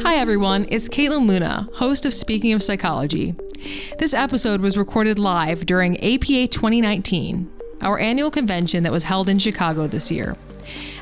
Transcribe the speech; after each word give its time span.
Hi, 0.00 0.16
everyone. 0.16 0.66
It's 0.70 0.88
Kaitlin 0.88 1.26
Luna, 1.26 1.68
host 1.74 2.06
of 2.06 2.14
Speaking 2.14 2.54
of 2.54 2.62
Psychology. 2.62 3.34
This 3.98 4.14
episode 4.14 4.62
was 4.62 4.78
recorded 4.78 5.18
live 5.18 5.66
during 5.66 5.96
APA 5.98 6.48
2019, 6.48 7.50
our 7.82 7.98
annual 7.98 8.30
convention 8.30 8.84
that 8.84 8.92
was 8.92 9.02
held 9.02 9.28
in 9.28 9.38
Chicago 9.38 9.86
this 9.86 10.10
year. 10.10 10.34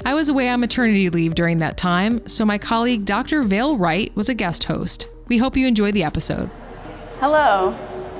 I 0.05 0.15
was 0.15 0.29
away 0.29 0.49
on 0.49 0.59
maternity 0.59 1.09
leave 1.09 1.37
during 1.37 1.59
that 1.59 1.77
time, 1.77 2.27
so 2.27 2.45
my 2.45 2.59
colleague 2.59 3.05
Dr. 3.05 3.45
Vaile 3.45 3.77
Wright 3.77 4.11
was 4.17 4.29
a 4.29 4.35
guest 4.35 4.65
host. 4.65 5.07
We 5.29 5.39
hope 5.39 5.57
you 5.57 5.69
enjoy 5.69 5.93
the 5.93 6.03
episode. 6.03 6.51
Hello, 7.21 7.71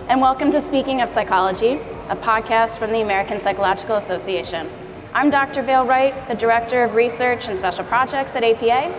and 0.09 0.21
welcome 0.21 0.53
to 0.53 0.61
Speaking 0.61 1.03
of 1.03 1.11
Psychology, 1.11 1.81
a 2.09 2.15
podcast 2.15 2.79
from 2.79 2.93
the 2.93 3.01
American 3.01 3.41
Psychological 3.41 3.97
Association. 3.97 4.71
I'm 5.13 5.29
Dr. 5.29 5.61
Vaile 5.63 5.85
Wright, 5.85 6.15
the 6.29 6.37
Director 6.37 6.85
of 6.85 6.95
Research 6.95 7.49
and 7.49 7.59
Special 7.59 7.83
Projects 7.83 8.37
at 8.37 8.45
APA, 8.45 8.95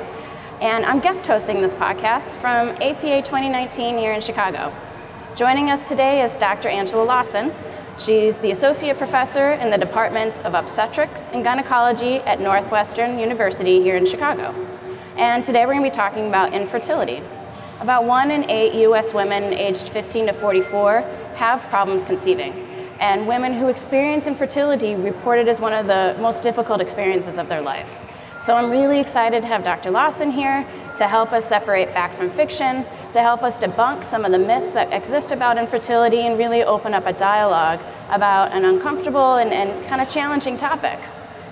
and 0.62 0.86
I'm 0.86 1.00
guest 1.00 1.26
hosting 1.26 1.62
this 1.62 1.72
podcast 1.76 2.26
from 2.42 2.70
APA 2.82 3.22
2019 3.22 3.98
here 3.98 4.12
in 4.12 4.20
Chicago. 4.20 4.76
Joining 5.38 5.70
us 5.70 5.88
today 5.88 6.22
is 6.22 6.36
Dr. 6.36 6.68
Angela 6.68 7.04
Lawson. 7.04 7.54
She's 7.98 8.36
the 8.40 8.52
Associate 8.52 8.98
Professor 8.98 9.54
in 9.54 9.70
the 9.70 9.78
Departments 9.78 10.42
of 10.42 10.54
Obstetrics 10.54 11.22
and 11.32 11.46
Gynecology 11.46 12.18
at 12.18 12.42
Northwestern 12.42 13.18
University 13.18 13.82
here 13.82 13.96
in 13.96 14.06
Chicago. 14.06 14.54
And 15.16 15.46
today 15.46 15.66
we're 15.66 15.76
going 15.76 15.86
to 15.86 15.90
be 15.90 15.96
talking 15.96 16.28
about 16.28 16.54
infertility. 16.54 17.24
About 17.80 18.04
one 18.04 18.32
in 18.32 18.50
eight 18.50 18.74
US 18.86 19.14
women 19.14 19.54
aged 19.54 19.88
15 19.88 20.28
to 20.28 20.34
44 20.34 21.02
have 21.38 21.62
problems 21.70 22.04
conceiving. 22.04 22.67
And 23.00 23.28
women 23.28 23.54
who 23.54 23.68
experience 23.68 24.28
infertility 24.28 24.96
report 24.96 25.40
it 25.40 25.48
as 25.48 25.60
one 25.60 25.74
of 25.74 25.88
the 25.88 26.16
most 26.20 26.42
difficult 26.42 26.82
experiences 26.82 27.38
of 27.38 27.48
their 27.48 27.62
life. 27.62 27.90
So 28.46 28.56
I'm 28.56 28.72
really 28.72 29.00
excited 29.00 29.42
to 29.42 29.48
have 29.48 29.64
Dr. 29.64 29.92
Lawson 29.92 30.32
here 30.32 30.66
to 30.98 31.08
help 31.08 31.32
us 31.32 31.46
separate 31.46 31.90
fact 31.90 32.18
from 32.18 32.32
fiction, 32.32 32.86
to 33.14 33.22
help 33.22 33.44
us 33.44 33.58
debunk 33.58 34.04
some 34.04 34.26
of 34.26 34.32
the 34.32 34.40
myths 34.40 34.72
that 34.72 34.92
exist 34.94 35.32
about 35.32 35.58
infertility 35.58 36.22
and 36.22 36.40
really 36.40 36.64
open 36.64 36.94
up 36.94 37.06
a 37.06 37.14
dialogue 37.14 37.80
about 38.10 38.52
an 38.52 38.66
uncomfortable 38.66 39.36
and, 39.36 39.52
and 39.52 39.88
kind 39.88 40.02
of 40.02 40.10
challenging 40.10 40.58
topic. 40.58 41.00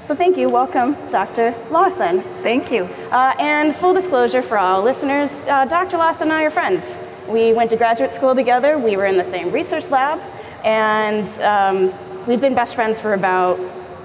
So 0.02 0.14
thank 0.14 0.38
you. 0.38 0.50
Welcome, 0.50 0.96
Dr. 1.10 1.56
Lawson. 1.72 2.22
Thank 2.44 2.72
you. 2.72 2.84
Uh, 2.84 3.34
and 3.40 3.76
full 3.76 3.94
disclosure 3.94 4.42
for 4.42 4.58
all 4.58 4.84
listeners, 4.84 5.46
uh, 5.46 5.66
Dr. 5.66 5.98
Lawson 5.98 6.24
and 6.24 6.34
I 6.34 6.44
are 6.44 6.52
friends. 6.52 6.98
We 7.28 7.54
went 7.54 7.72
to 7.72 7.78
graduate 7.78 8.14
school 8.14 8.36
together. 8.36 8.78
We 8.78 8.98
were 8.98 9.08
in 9.08 9.18
the 9.18 9.24
same 9.24 9.52
research 9.52 9.90
lab, 9.90 10.22
and 10.66 11.28
um, 11.42 12.26
we've 12.26 12.42
been 12.42 12.56
best 12.56 12.76
friends 12.76 13.00
for 13.00 13.14
about 13.14 13.60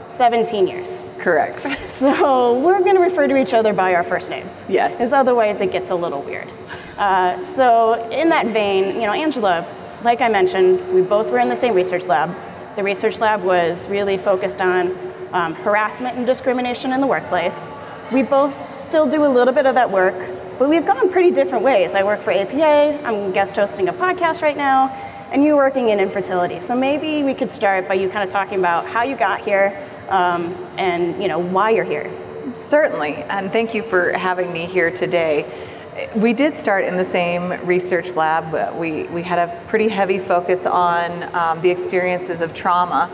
17 0.08 0.66
years. 0.66 1.02
Correct. 1.18 1.66
So 2.00 2.58
we're 2.58 2.80
going 2.80 2.94
to 2.94 3.02
refer 3.02 3.26
to 3.26 3.36
each 3.36 3.52
other 3.52 3.74
by 3.74 3.94
our 3.94 4.02
first 4.02 4.30
names. 4.30 4.64
Yes. 4.70 4.92
Because 4.92 5.12
otherwise 5.12 5.60
it 5.60 5.70
gets 5.70 5.90
a 5.90 5.94
little 5.94 6.22
weird. 6.22 6.50
Uh, 6.96 7.44
so 7.44 8.08
in 8.10 8.30
that 8.30 8.46
vein, 8.46 8.94
you 8.94 9.02
know, 9.02 9.12
Angela, 9.12 9.66
like 10.02 10.22
I 10.22 10.28
mentioned, 10.30 10.94
we 10.94 11.02
both 11.02 11.30
were 11.30 11.38
in 11.40 11.50
the 11.50 11.56
same 11.56 11.74
research 11.74 12.06
lab. 12.06 12.34
The 12.76 12.82
research 12.82 13.18
lab 13.18 13.42
was 13.42 13.86
really 13.88 14.16
focused 14.16 14.62
on 14.62 14.96
um, 15.32 15.54
harassment 15.56 16.16
and 16.16 16.24
discrimination 16.24 16.94
in 16.94 17.02
the 17.02 17.06
workplace. 17.06 17.70
We 18.10 18.22
both 18.22 18.78
still 18.78 19.06
do 19.06 19.26
a 19.26 19.28
little 19.28 19.52
bit 19.52 19.66
of 19.66 19.74
that 19.74 19.90
work, 19.90 20.16
but 20.58 20.70
we've 20.70 20.86
gone 20.86 21.10
pretty 21.10 21.32
different 21.32 21.64
ways. 21.64 21.94
I 21.94 22.02
work 22.02 22.22
for 22.22 22.30
APA, 22.30 23.04
I'm 23.04 23.32
guest 23.32 23.56
hosting 23.56 23.88
a 23.88 23.92
podcast 23.92 24.40
right 24.40 24.56
now, 24.56 24.88
and 25.30 25.44
you're 25.44 25.56
working 25.56 25.90
in 25.90 26.00
infertility. 26.00 26.60
So 26.60 26.76
maybe 26.76 27.22
we 27.22 27.34
could 27.34 27.50
start 27.50 27.86
by 27.86 27.94
you 27.94 28.08
kind 28.08 28.26
of 28.26 28.32
talking 28.32 28.58
about 28.58 28.86
how 28.86 29.02
you 29.02 29.16
got 29.16 29.40
here 29.40 29.86
um, 30.08 30.54
and 30.76 31.20
you 31.22 31.28
know 31.28 31.38
why 31.38 31.70
you're 31.70 31.84
here. 31.84 32.10
Certainly, 32.54 33.14
and 33.14 33.52
thank 33.52 33.74
you 33.74 33.82
for 33.82 34.12
having 34.12 34.52
me 34.52 34.66
here 34.66 34.90
today. 34.90 35.68
We 36.16 36.32
did 36.32 36.56
start 36.56 36.84
in 36.84 36.96
the 36.96 37.04
same 37.04 37.64
research 37.66 38.14
lab. 38.14 38.76
We, 38.76 39.04
we 39.04 39.22
had 39.22 39.38
a 39.38 39.64
pretty 39.66 39.88
heavy 39.88 40.18
focus 40.18 40.66
on 40.66 41.34
um, 41.34 41.60
the 41.60 41.70
experiences 41.70 42.40
of 42.40 42.54
trauma 42.54 43.10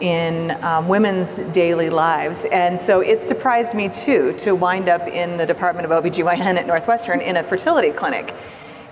in 0.00 0.50
um, 0.62 0.88
women's 0.88 1.38
daily 1.38 1.88
lives. 1.90 2.44
And 2.46 2.78
so 2.78 3.00
it 3.00 3.22
surprised 3.22 3.74
me 3.74 3.88
too 3.88 4.32
to 4.38 4.54
wind 4.54 4.88
up 4.88 5.06
in 5.06 5.38
the 5.38 5.46
Department 5.46 5.90
of 5.90 6.04
OBGYN 6.04 6.56
at 6.56 6.66
Northwestern 6.66 7.20
in 7.20 7.36
a 7.36 7.42
fertility 7.42 7.90
clinic. 7.90 8.34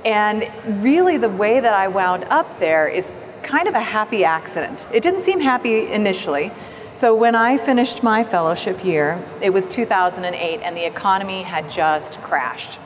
And 0.04 0.50
really, 0.82 1.16
the 1.16 1.28
way 1.28 1.60
that 1.60 1.74
I 1.74 1.88
wound 1.88 2.24
up 2.24 2.58
there 2.58 2.88
is 2.88 3.12
kind 3.42 3.68
of 3.68 3.74
a 3.74 3.80
happy 3.80 4.24
accident. 4.24 4.88
It 4.92 5.02
didn't 5.02 5.20
seem 5.20 5.40
happy 5.40 5.90
initially. 5.92 6.52
So, 6.94 7.14
when 7.14 7.34
I 7.34 7.56
finished 7.56 8.02
my 8.02 8.24
fellowship 8.24 8.84
year, 8.84 9.24
it 9.40 9.50
was 9.50 9.68
2008, 9.68 10.60
and 10.60 10.76
the 10.76 10.84
economy 10.84 11.42
had 11.42 11.70
just 11.70 12.20
crashed. 12.20 12.78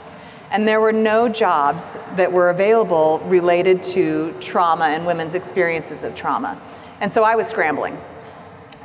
And 0.51 0.67
there 0.69 0.81
were 0.81 0.93
no 0.93 1.29
jobs 1.29 1.99
that 2.15 2.33
were 2.33 2.51
available 2.51 3.19
related 3.27 3.83
to 3.85 4.33
trauma 4.41 4.85
and 4.85 5.07
women's 5.07 5.35
experiences 5.35 6.05
of 6.05 6.15
trauma. 6.15 6.61
And 7.01 7.13
so 7.13 7.25
I 7.25 7.35
was 7.35 7.49
scrambling. 7.49 8.01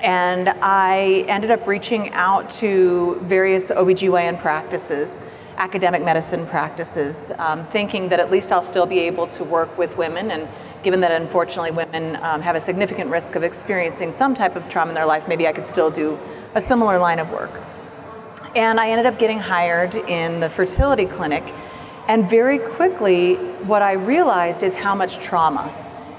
And 0.02 0.50
I 0.62 1.24
ended 1.28 1.52
up 1.52 1.68
reaching 1.68 2.10
out 2.14 2.50
to 2.52 3.20
various 3.22 3.70
OBGYN 3.72 4.42
practices, 4.42 5.22
academic 5.58 6.04
medicine 6.04 6.46
practices, 6.46 7.32
um, 7.38 7.66
thinking 7.66 8.10
that 8.10 8.20
at 8.20 8.32
least 8.32 8.52
I'll 8.52 8.62
still 8.62 8.86
be 8.86 9.00
able 9.00 9.28
to 9.28 9.44
work 9.44 9.78
with 9.78 9.98
women. 9.98 10.32
And 10.32 10.48
given 10.84 11.02
that 11.02 11.12
unfortunately 11.12 11.72
women 11.72 12.18
um, 12.18 12.42
have 12.42 12.56
a 12.56 12.60
significant 12.60 13.10
risk 13.10 13.36
of 13.36 13.44
experiencing 13.44 14.12
some 14.12 14.34
type 14.34 14.56
of 14.56 14.68
trauma 14.70 14.92
in 14.92 14.96
their 14.96 15.06
life, 15.06 15.28
maybe 15.28 15.48
I 15.48 15.54
could 15.54 15.68
still 15.68 15.92
do 15.92 16.18
a 16.56 16.62
similar 16.62 16.98
line 16.98 17.20
of 17.20 17.32
work. 17.32 17.52
And 18.56 18.80
I 18.80 18.90
ended 18.90 19.06
up 19.06 19.18
getting 19.18 19.40
hired 19.40 19.96
in 19.96 20.40
the 20.40 20.50
fertility 20.50 21.06
clinic. 21.06 21.44
And 22.08 22.30
very 22.30 22.60
quickly, 22.60 23.36
what 23.64 23.82
I 23.82 23.94
realized 23.94 24.64
is 24.64 24.76
how 24.76 24.96
much 24.96 25.20
trauma 25.20 25.74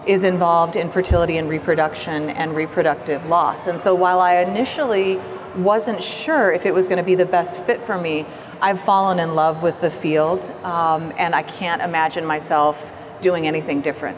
is 0.07 0.25
involved 0.25 0.77
in 0.77 0.89
fertility 0.89 1.37
and 1.37 1.49
reproduction 1.49 2.31
and 2.31 2.57
reproductive 2.57 3.27
loss. 3.27 3.67
And 3.67 3.79
so 3.79 3.95
while 3.95 4.21
I 4.21 4.37
initially 4.37 5.21
wasn't 5.57 6.03
sure 6.03 6.51
if 6.53 6.67
it 6.67 6.73
was 6.75 6.89
going 6.89 6.99
to 6.99 7.05
be 7.05 7.15
the 7.15 7.27
best 7.27 7.61
fit 7.61 7.81
for 7.81 7.99
me, 7.99 8.27
I've 8.63 8.81
fallen 8.81 9.19
in 9.19 9.35
love 9.35 9.61
with 9.61 9.81
the 9.81 9.91
field 9.91 10.49
um, 10.63 11.13
and 11.19 11.35
I 11.35 11.43
can't 11.43 11.83
imagine 11.83 12.25
myself 12.25 12.93
doing 13.21 13.49
anything 13.49 13.81
different. 13.81 14.17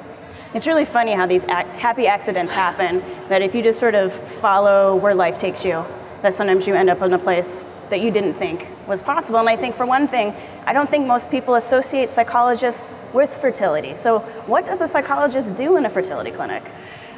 It's 0.52 0.66
really 0.66 0.84
funny 0.84 1.12
how 1.12 1.24
these 1.24 1.44
ac- 1.44 1.66
happy 1.80 2.06
accidents 2.06 2.52
happen, 2.52 3.02
that 3.30 3.40
if 3.40 3.54
you 3.54 3.62
just 3.62 3.80
sort 3.80 3.94
of 3.94 4.12
follow 4.12 4.96
where 4.96 5.14
life 5.14 5.38
takes 5.38 5.64
you, 5.64 5.82
that 6.20 6.34
sometimes 6.34 6.66
you 6.66 6.74
end 6.74 6.90
up 6.90 7.00
in 7.00 7.14
a 7.14 7.18
place 7.18 7.64
that 7.88 8.02
you 8.02 8.10
didn't 8.10 8.34
think 8.34 8.68
was 8.86 9.00
possible. 9.00 9.38
And 9.38 9.48
I 9.48 9.56
think, 9.56 9.74
for 9.76 9.86
one 9.86 10.08
thing, 10.08 10.34
I 10.66 10.74
don't 10.74 10.90
think 10.90 11.06
most 11.06 11.30
people 11.30 11.54
associate 11.54 12.10
psychologists 12.10 12.90
with 13.14 13.34
fertility. 13.38 13.96
So, 13.96 14.18
what 14.46 14.66
does 14.66 14.80
a 14.82 14.88
psychologist 14.88 15.56
do 15.56 15.76
in 15.76 15.86
a 15.86 15.90
fertility 15.90 16.30
clinic? 16.30 16.64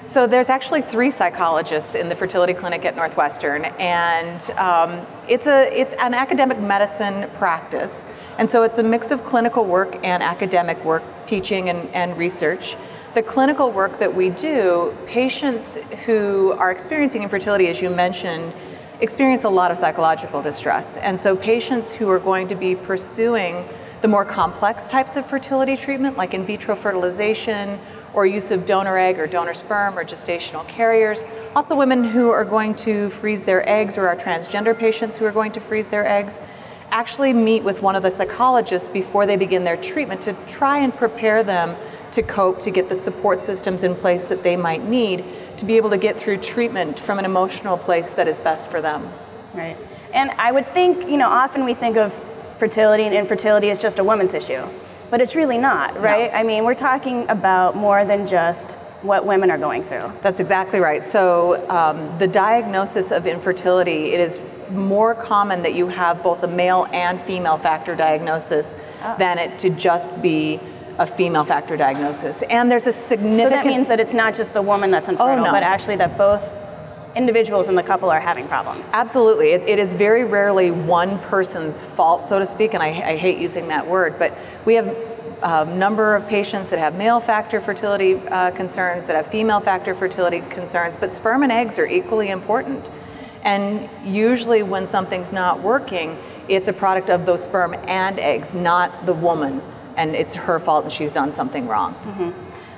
So 0.06 0.28
there's 0.28 0.50
actually 0.50 0.83
three 0.83 1.11
psychologists 1.11 1.97
in 1.97 2.09
the 2.09 2.15
fertility 2.15 2.55
clinic 2.55 2.84
at 2.84 2.94
Northwestern, 2.94 3.65
and 3.65 4.41
um, 4.53 5.05
it's 5.28 5.49
a 5.49 5.69
it's 5.77 5.94
an 5.94 6.15
academic 6.15 6.61
medicine 6.61 7.28
practice, 7.31 8.06
and 8.39 8.49
so 8.49 8.62
it's 8.62 8.78
a 8.78 8.84
mix 8.84 9.11
of 9.11 9.25
clinical 9.25 9.65
work 9.65 9.97
and 10.05 10.22
academic 10.22 10.84
work, 10.84 11.03
teaching 11.27 11.71
and, 11.71 11.89
and 11.89 12.17
research. 12.17 12.77
The 13.15 13.22
clinical 13.25 13.72
work 13.72 13.99
that 13.99 14.15
we 14.15 14.31
do, 14.31 14.97
patients 15.09 15.77
who 16.05 16.53
are 16.53 16.71
experiencing 16.71 17.25
infertility, 17.25 17.67
as 17.67 17.83
you 17.83 17.91
mentioned, 17.91 18.53
experience 19.00 19.43
a 19.43 19.49
lot 19.49 19.73
of 19.73 19.77
psychological 19.77 20.41
distress. 20.41 20.99
And 20.99 21.19
so, 21.19 21.34
patients 21.34 21.93
who 21.93 22.09
are 22.11 22.21
going 22.21 22.47
to 22.47 22.55
be 22.55 22.77
pursuing 22.77 23.69
the 24.03 24.09
more 24.09 24.25
complex 24.25 24.87
types 24.87 25.17
of 25.17 25.27
fertility 25.27 25.77
treatment, 25.77 26.17
like 26.17 26.33
in 26.33 26.47
vitro 26.47 26.77
fertilization 26.77 27.81
or 28.16 28.27
use 28.27 28.50
of 28.50 28.66
donor 28.66 28.99
egg 28.99 29.19
or 29.19 29.27
donor 29.27 29.54
sperm 29.54 29.97
or 29.97 30.04
gestational 30.04 30.66
carriers, 30.66 31.27
also 31.54 31.77
women 31.77 32.03
who 32.03 32.31
are 32.31 32.44
going 32.44 32.75
to 32.75 33.10
freeze 33.10 33.44
their 33.44 33.69
eggs 33.69 33.96
or 33.96 34.08
are 34.08 34.17
transgender 34.17 34.76
patients 34.76 35.19
who 35.19 35.25
are 35.26 35.31
going 35.31 35.52
to 35.52 35.61
freeze 35.61 35.90
their 35.90 36.05
eggs, 36.08 36.40
actually 36.90 37.32
meet 37.32 37.62
with 37.62 37.82
one 37.82 37.94
of 37.94 38.02
the 38.02 38.11
psychologists 38.11 38.88
before 38.88 39.26
they 39.26 39.37
begin 39.37 39.64
their 39.64 39.76
treatment 39.76 40.23
to 40.23 40.32
try 40.46 40.79
and 40.79 40.96
prepare 40.96 41.43
them 41.43 41.76
to 42.11 42.23
cope, 42.23 42.58
to 42.61 42.70
get 42.70 42.88
the 42.88 42.94
support 42.94 43.38
systems 43.38 43.82
in 43.82 43.94
place 43.94 44.29
that 44.29 44.43
they 44.43 44.56
might 44.56 44.82
need 44.82 45.23
to 45.58 45.67
be 45.67 45.76
able 45.76 45.90
to 45.90 45.99
get 45.99 46.19
through 46.19 46.38
treatment 46.38 46.99
from 46.99 47.19
an 47.19 47.26
emotional 47.26 47.76
place 47.76 48.12
that 48.12 48.26
is 48.26 48.38
best 48.38 48.70
for 48.70 48.81
them. 48.81 49.12
Right. 49.52 49.76
And 50.14 50.31
I 50.38 50.52
would 50.52 50.73
think, 50.73 51.06
you 51.06 51.19
know, 51.19 51.29
often 51.29 51.67
we 51.67 51.75
think 51.75 51.99
of 51.99 52.14
fertility 52.56 53.02
and 53.02 53.14
infertility 53.14 53.70
as 53.70 53.82
just 53.82 53.99
a 53.99 54.05
woman's 54.05 54.32
issue, 54.32 54.67
but 55.11 55.20
it's 55.20 55.35
really 55.35 55.58
not, 55.58 56.00
right? 56.00 56.32
No. 56.32 56.38
I 56.38 56.43
mean, 56.43 56.64
we're 56.64 56.75
talking 56.75 57.29
about 57.29 57.76
more 57.76 58.05
than 58.05 58.26
just 58.26 58.73
what 59.03 59.25
women 59.26 59.50
are 59.50 59.58
going 59.58 59.82
through. 59.85 60.11
That's 60.23 60.41
exactly 60.41 60.81
right. 60.81 61.05
So, 61.05 61.69
um, 61.69 62.19
the 62.19 62.26
diagnosis 62.26 63.12
of 63.12 63.26
infertility, 63.26 64.12
it 64.14 64.20
is 64.20 64.41
more 64.70 65.14
common 65.14 65.62
that 65.62 65.75
you 65.75 65.87
have 65.88 66.23
both 66.23 66.43
a 66.43 66.49
male 66.49 66.88
and 66.93 67.20
female 67.20 67.56
factor 67.56 67.94
diagnosis 67.94 68.76
Oh. 69.05 69.14
than 69.19 69.38
it 69.38 69.58
to 69.61 69.70
just 69.70 70.20
be 70.23 70.58
a 70.99 71.06
female 71.06 71.44
factor 71.44 71.76
diagnosis. 71.76 72.43
And 72.50 72.70
there's 72.70 72.87
a 72.87 72.93
significant. 72.93 73.50
So 73.50 73.56
that 73.56 73.67
means 73.67 73.88
that 73.88 74.00
it's 74.00 74.14
not 74.14 74.35
just 74.35 74.55
the 74.55 74.62
woman 74.62 74.91
that's 74.91 75.09
infertile, 75.09 75.41
Oh, 75.41 75.44
no. 75.44 75.52
but 75.52 75.62
actually 75.62 75.97
that 75.97 76.17
both 76.19 76.43
individuals 77.16 77.68
in 77.68 77.74
the 77.74 77.82
couple 77.82 78.10
are 78.10 78.20
having 78.20 78.46
problems. 78.46 78.90
Absolutely. 78.92 79.52
It, 79.52 79.62
it 79.62 79.78
is 79.78 79.94
very 79.94 80.24
rarely 80.24 80.70
one 80.70 81.18
person's 81.18 81.82
fault, 81.82 82.26
so 82.26 82.38
to 82.38 82.44
speak, 82.44 82.74
and 82.74 82.82
I, 82.82 82.88
I 82.88 83.16
hate 83.16 83.38
using 83.38 83.68
that 83.68 83.86
word, 83.86 84.18
but 84.18 84.36
we 84.64 84.74
have 84.74 84.94
a 85.42 85.64
number 85.64 86.14
of 86.14 86.26
patients 86.28 86.70
that 86.70 86.78
have 86.78 86.94
male 86.96 87.20
factor 87.20 87.60
fertility 87.60 88.14
uh, 88.28 88.50
concerns, 88.52 89.06
that 89.06 89.16
have 89.16 89.26
female 89.26 89.60
factor 89.60 89.94
fertility 89.94 90.40
concerns, 90.50 90.96
but 90.96 91.12
sperm 91.12 91.42
and 91.42 91.52
eggs 91.52 91.78
are 91.78 91.86
equally 91.86 92.30
important. 92.30 92.90
And 93.42 93.88
usually, 94.04 94.62
when 94.62 94.86
something's 94.86 95.32
not 95.32 95.60
working, 95.60 96.18
it's 96.48 96.68
a 96.68 96.72
product 96.72 97.10
of 97.10 97.26
those 97.26 97.42
sperm 97.44 97.74
and 97.86 98.18
eggs, 98.18 98.54
not 98.54 99.06
the 99.06 99.14
woman, 99.14 99.62
and 99.96 100.14
it's 100.14 100.34
her 100.34 100.58
fault 100.58 100.84
and 100.84 100.92
she's 100.92 101.12
done 101.12 101.32
something 101.32 101.66
wrong. 101.66 101.94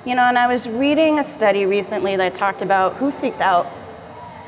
You 0.05 0.15
know, 0.15 0.23
and 0.23 0.39
I 0.39 0.47
was 0.47 0.69
reading 0.69 1.19
a 1.19 1.25
study 1.25 1.67
recently 1.67 2.17
that 2.17 2.35
talked 2.35 2.63
about 2.63 2.97
who 2.97 3.11
seeks 3.11 3.41
out 3.41 3.67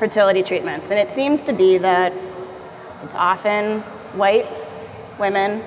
fertility 0.01 0.41
treatments, 0.41 0.89
and 0.89 0.97
it 0.97 1.11
seems 1.11 1.43
to 1.43 1.53
be 1.53 1.77
that 1.77 2.11
it's 3.03 3.13
often 3.13 3.81
white 4.17 4.47
women 5.19 5.63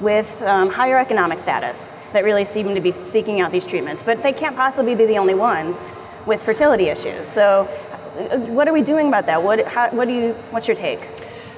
with 0.00 0.42
um, 0.42 0.68
higher 0.68 0.98
economic 0.98 1.40
status 1.40 1.94
that 2.12 2.24
really 2.24 2.44
seem 2.44 2.74
to 2.74 2.80
be 2.82 2.92
seeking 2.92 3.40
out 3.40 3.50
these 3.50 3.64
treatments, 3.64 4.02
but 4.02 4.22
they 4.22 4.34
can't 4.34 4.54
possibly 4.54 4.94
be 4.94 5.06
the 5.06 5.16
only 5.16 5.32
ones 5.32 5.94
with 6.26 6.42
fertility 6.42 6.90
issues. 6.90 7.26
So, 7.26 7.66
uh, 8.18 8.36
what 8.52 8.68
are 8.68 8.74
we 8.74 8.82
doing 8.82 9.08
about 9.08 9.24
that? 9.24 9.42
What, 9.42 9.66
how, 9.66 9.88
what 9.92 10.08
do 10.08 10.14
you, 10.14 10.32
what's 10.50 10.68
your 10.68 10.76
take? 10.76 11.00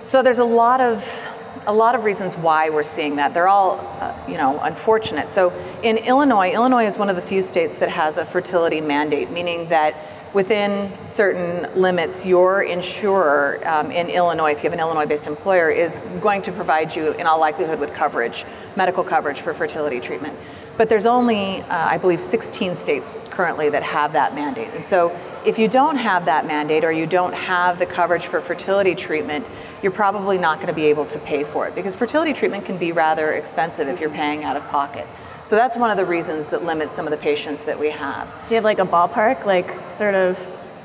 So 0.05 0.23
there's 0.23 0.39
a 0.39 0.45
lot 0.45 0.81
of 0.81 1.27
a 1.67 1.75
lot 1.75 1.95
of 1.95 2.05
reasons 2.05 2.35
why 2.35 2.71
we're 2.71 2.85
seeing 2.85 3.17
that. 3.17 3.35
They're 3.35 3.49
all, 3.49 3.81
uh, 4.01 4.17
you 4.29 4.39
know, 4.39 4.61
unfortunate. 4.61 5.31
So 5.31 5.53
in 5.83 5.99
Illinois, 5.99 6.53
Illinois 6.53 6.87
is 6.87 6.97
one 6.97 7.11
of 7.11 7.17
the 7.17 7.23
few 7.23 7.43
states 7.43 7.79
that 7.79 7.91
has 7.91 8.17
a 8.17 8.25
fertility 8.25 8.81
mandate, 8.81 9.31
meaning 9.31 9.69
that 9.69 9.95
within 10.33 10.93
certain 11.05 11.69
limits, 11.81 12.25
your 12.25 12.63
insurer 12.63 13.61
um, 13.67 13.91
in 13.91 14.09
Illinois, 14.09 14.53
if 14.53 14.59
you 14.59 14.71
have 14.71 14.73
an 14.73 14.81
Illinois-based 14.81 15.27
employer, 15.27 15.71
is 15.71 16.01
going 16.21 16.43
to 16.43 16.53
provide 16.53 16.95
you, 16.95 17.13
in 17.13 17.27
all 17.27 17.41
likelihood, 17.41 17.81
with 17.81 17.93
coverage, 17.93 18.45
medical 18.77 19.03
coverage 19.03 19.41
for 19.41 19.53
fertility 19.53 20.01
treatment. 20.01 20.37
But 20.81 20.89
there's 20.89 21.05
only, 21.05 21.61
uh, 21.61 21.89
I 21.89 21.99
believe, 21.99 22.23
16 22.23 22.75
states 22.75 23.15
currently 23.29 23.69
that 23.69 23.83
have 23.83 24.15
that 24.15 24.35
mandate. 24.35 24.69
And 24.73 24.83
so 24.83 25.15
if 25.45 25.59
you 25.59 25.69
don't 25.69 25.99
have 25.99 26.25
that 26.25 26.47
mandate 26.47 26.85
or 26.85 26.91
you 26.91 27.05
don't 27.05 27.35
have 27.35 27.79
the 27.79 27.85
coverage 27.85 28.25
for 28.25 28.41
fertility 28.41 28.95
treatment, 28.95 29.47
you're 29.83 29.93
probably 29.93 30.39
not 30.39 30.57
going 30.57 30.69
to 30.69 30.73
be 30.73 30.87
able 30.87 31.05
to 31.05 31.19
pay 31.19 31.45
for 31.45 31.69
it 31.69 31.75
because 31.75 31.95
fertility 31.95 32.33
treatment 32.33 32.65
can 32.65 32.79
be 32.79 32.93
rather 32.93 33.33
expensive 33.33 33.89
if 33.89 34.01
you're 34.01 34.09
paying 34.09 34.43
out 34.43 34.57
of 34.57 34.67
pocket. 34.69 35.07
So 35.45 35.55
that's 35.55 35.77
one 35.77 35.91
of 35.91 35.99
the 35.99 36.07
reasons 36.07 36.49
that 36.49 36.65
limits 36.65 36.95
some 36.95 37.07
of 37.07 37.11
the 37.11 37.19
patients 37.19 37.65
that 37.65 37.79
we 37.79 37.91
have. 37.91 38.27
Do 38.49 38.55
you 38.55 38.55
have 38.55 38.65
like 38.65 38.79
a 38.79 38.87
ballpark, 38.87 39.45
like 39.45 39.91
sort 39.91 40.15
of, 40.15 40.39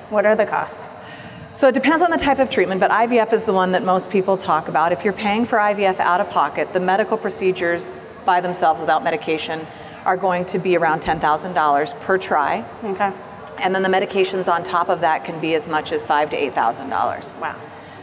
what 0.10 0.26
are 0.26 0.36
the 0.36 0.46
costs? 0.46 0.90
So 1.54 1.70
it 1.70 1.74
depends 1.74 2.04
on 2.04 2.12
the 2.12 2.18
type 2.18 2.40
of 2.40 2.50
treatment, 2.50 2.82
but 2.82 2.92
IVF 2.92 3.32
is 3.32 3.46
the 3.46 3.54
one 3.54 3.72
that 3.72 3.86
most 3.86 4.10
people 4.10 4.36
talk 4.36 4.68
about. 4.68 4.92
If 4.92 5.06
you're 5.06 5.14
paying 5.14 5.46
for 5.46 5.58
IVF 5.58 6.02
out 6.02 6.20
of 6.20 6.30
pocket, 6.30 6.74
the 6.74 6.82
medical 6.82 7.18
procedures 7.18 7.98
by 8.26 8.42
themselves 8.42 8.82
without 8.82 9.02
medication 9.02 9.66
are 10.06 10.18
going 10.18 10.46
to 10.46 10.60
be 10.60 10.78
around 10.78 11.02
$10,000 11.02 12.00
per 12.02 12.18
try. 12.18 12.66
Okay. 12.84 13.12
And 13.58 13.74
then 13.74 13.84
the 13.84 13.90
medications 13.90 14.52
on 14.52 14.64
top 14.64 14.90
of 14.90 15.02
that 15.02 15.26
can 15.26 15.40
be 15.40 15.56
as 15.56 15.68
much 15.68 15.92
as 15.92 16.06
five 16.06 16.30
to 16.32 16.38
eight 16.38 16.54
thousand 16.54 16.90
dollars. 16.90 17.38
Wow. 17.40 17.56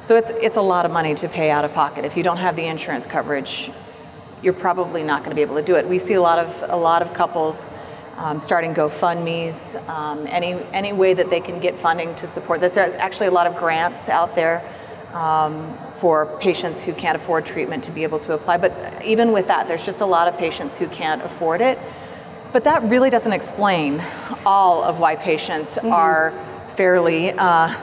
So 0.05 0.17
it's 0.17 0.31
it's 0.31 0.57
a 0.57 0.63
lot 0.63 0.87
of 0.87 0.91
money 0.91 1.15
to 1.15 1.29
pay 1.29 1.51
out 1.51 1.65
of 1.65 1.73
pocket. 1.73 2.05
If 2.05 2.17
you 2.17 2.23
don't 2.23 2.39
have 2.39 2.57
the 2.57 2.65
insurance 2.65 3.07
coverage, 3.07 3.71
you're 4.43 4.55
probably 4.55 5.03
not 5.03 5.21
going 5.21 5.31
to 5.31 5.37
be 5.37 5.43
able 5.43 5.57
to 5.57 5.63
do 5.63 5.77
it. 5.77 5.87
We 5.87 5.99
see 5.99 6.15
a 6.15 6.23
lot 6.23 6.39
of 6.39 6.71
a 6.71 6.77
lot 6.77 7.03
of 7.03 7.13
couples 7.13 7.71
um, 8.17 8.41
starting 8.41 8.75
GoFundmes, 8.75 9.77
um, 9.89 10.27
any 10.27 10.55
any 10.73 10.93
way 10.93 11.15
that 11.15 11.29
they 11.29 11.41
can 11.41 11.61
get 11.61 11.79
funding 11.79 12.15
to 12.17 12.27
support 12.27 12.61
this. 12.61 12.75
There's 12.75 12.95
actually 12.95 13.27
a 13.29 13.33
lot 13.33 13.47
of 13.47 13.57
grants 13.57 14.09
out 14.09 14.35
there 14.35 14.65
um, 15.13 15.79
for 15.95 16.27
patients 16.41 16.83
who 16.83 16.93
can't 16.93 17.17
afford 17.17 17.47
treatment 17.47 17.85
to 17.85 17.91
be 17.91 18.03
able 18.03 18.19
to 18.21 18.33
apply. 18.33 18.57
But 18.57 19.05
even 19.05 19.33
with 19.33 19.47
that, 19.49 19.69
there's 19.69 19.85
just 19.85 20.01
a 20.01 20.07
lot 20.07 20.29
of 20.29 20.37
patients 20.39 20.79
who 20.79 20.87
can't 20.89 21.23
afford 21.23 21.61
it. 21.61 21.79
But 22.53 22.65
that 22.65 22.83
really 22.85 23.11
doesn't 23.11 23.33
explain 23.33 24.05
all 24.45 24.83
of 24.83 24.99
why 24.99 25.17
patients 25.17 25.79
are 25.79 26.33
fairly 26.77 27.31
uh, 27.31 27.75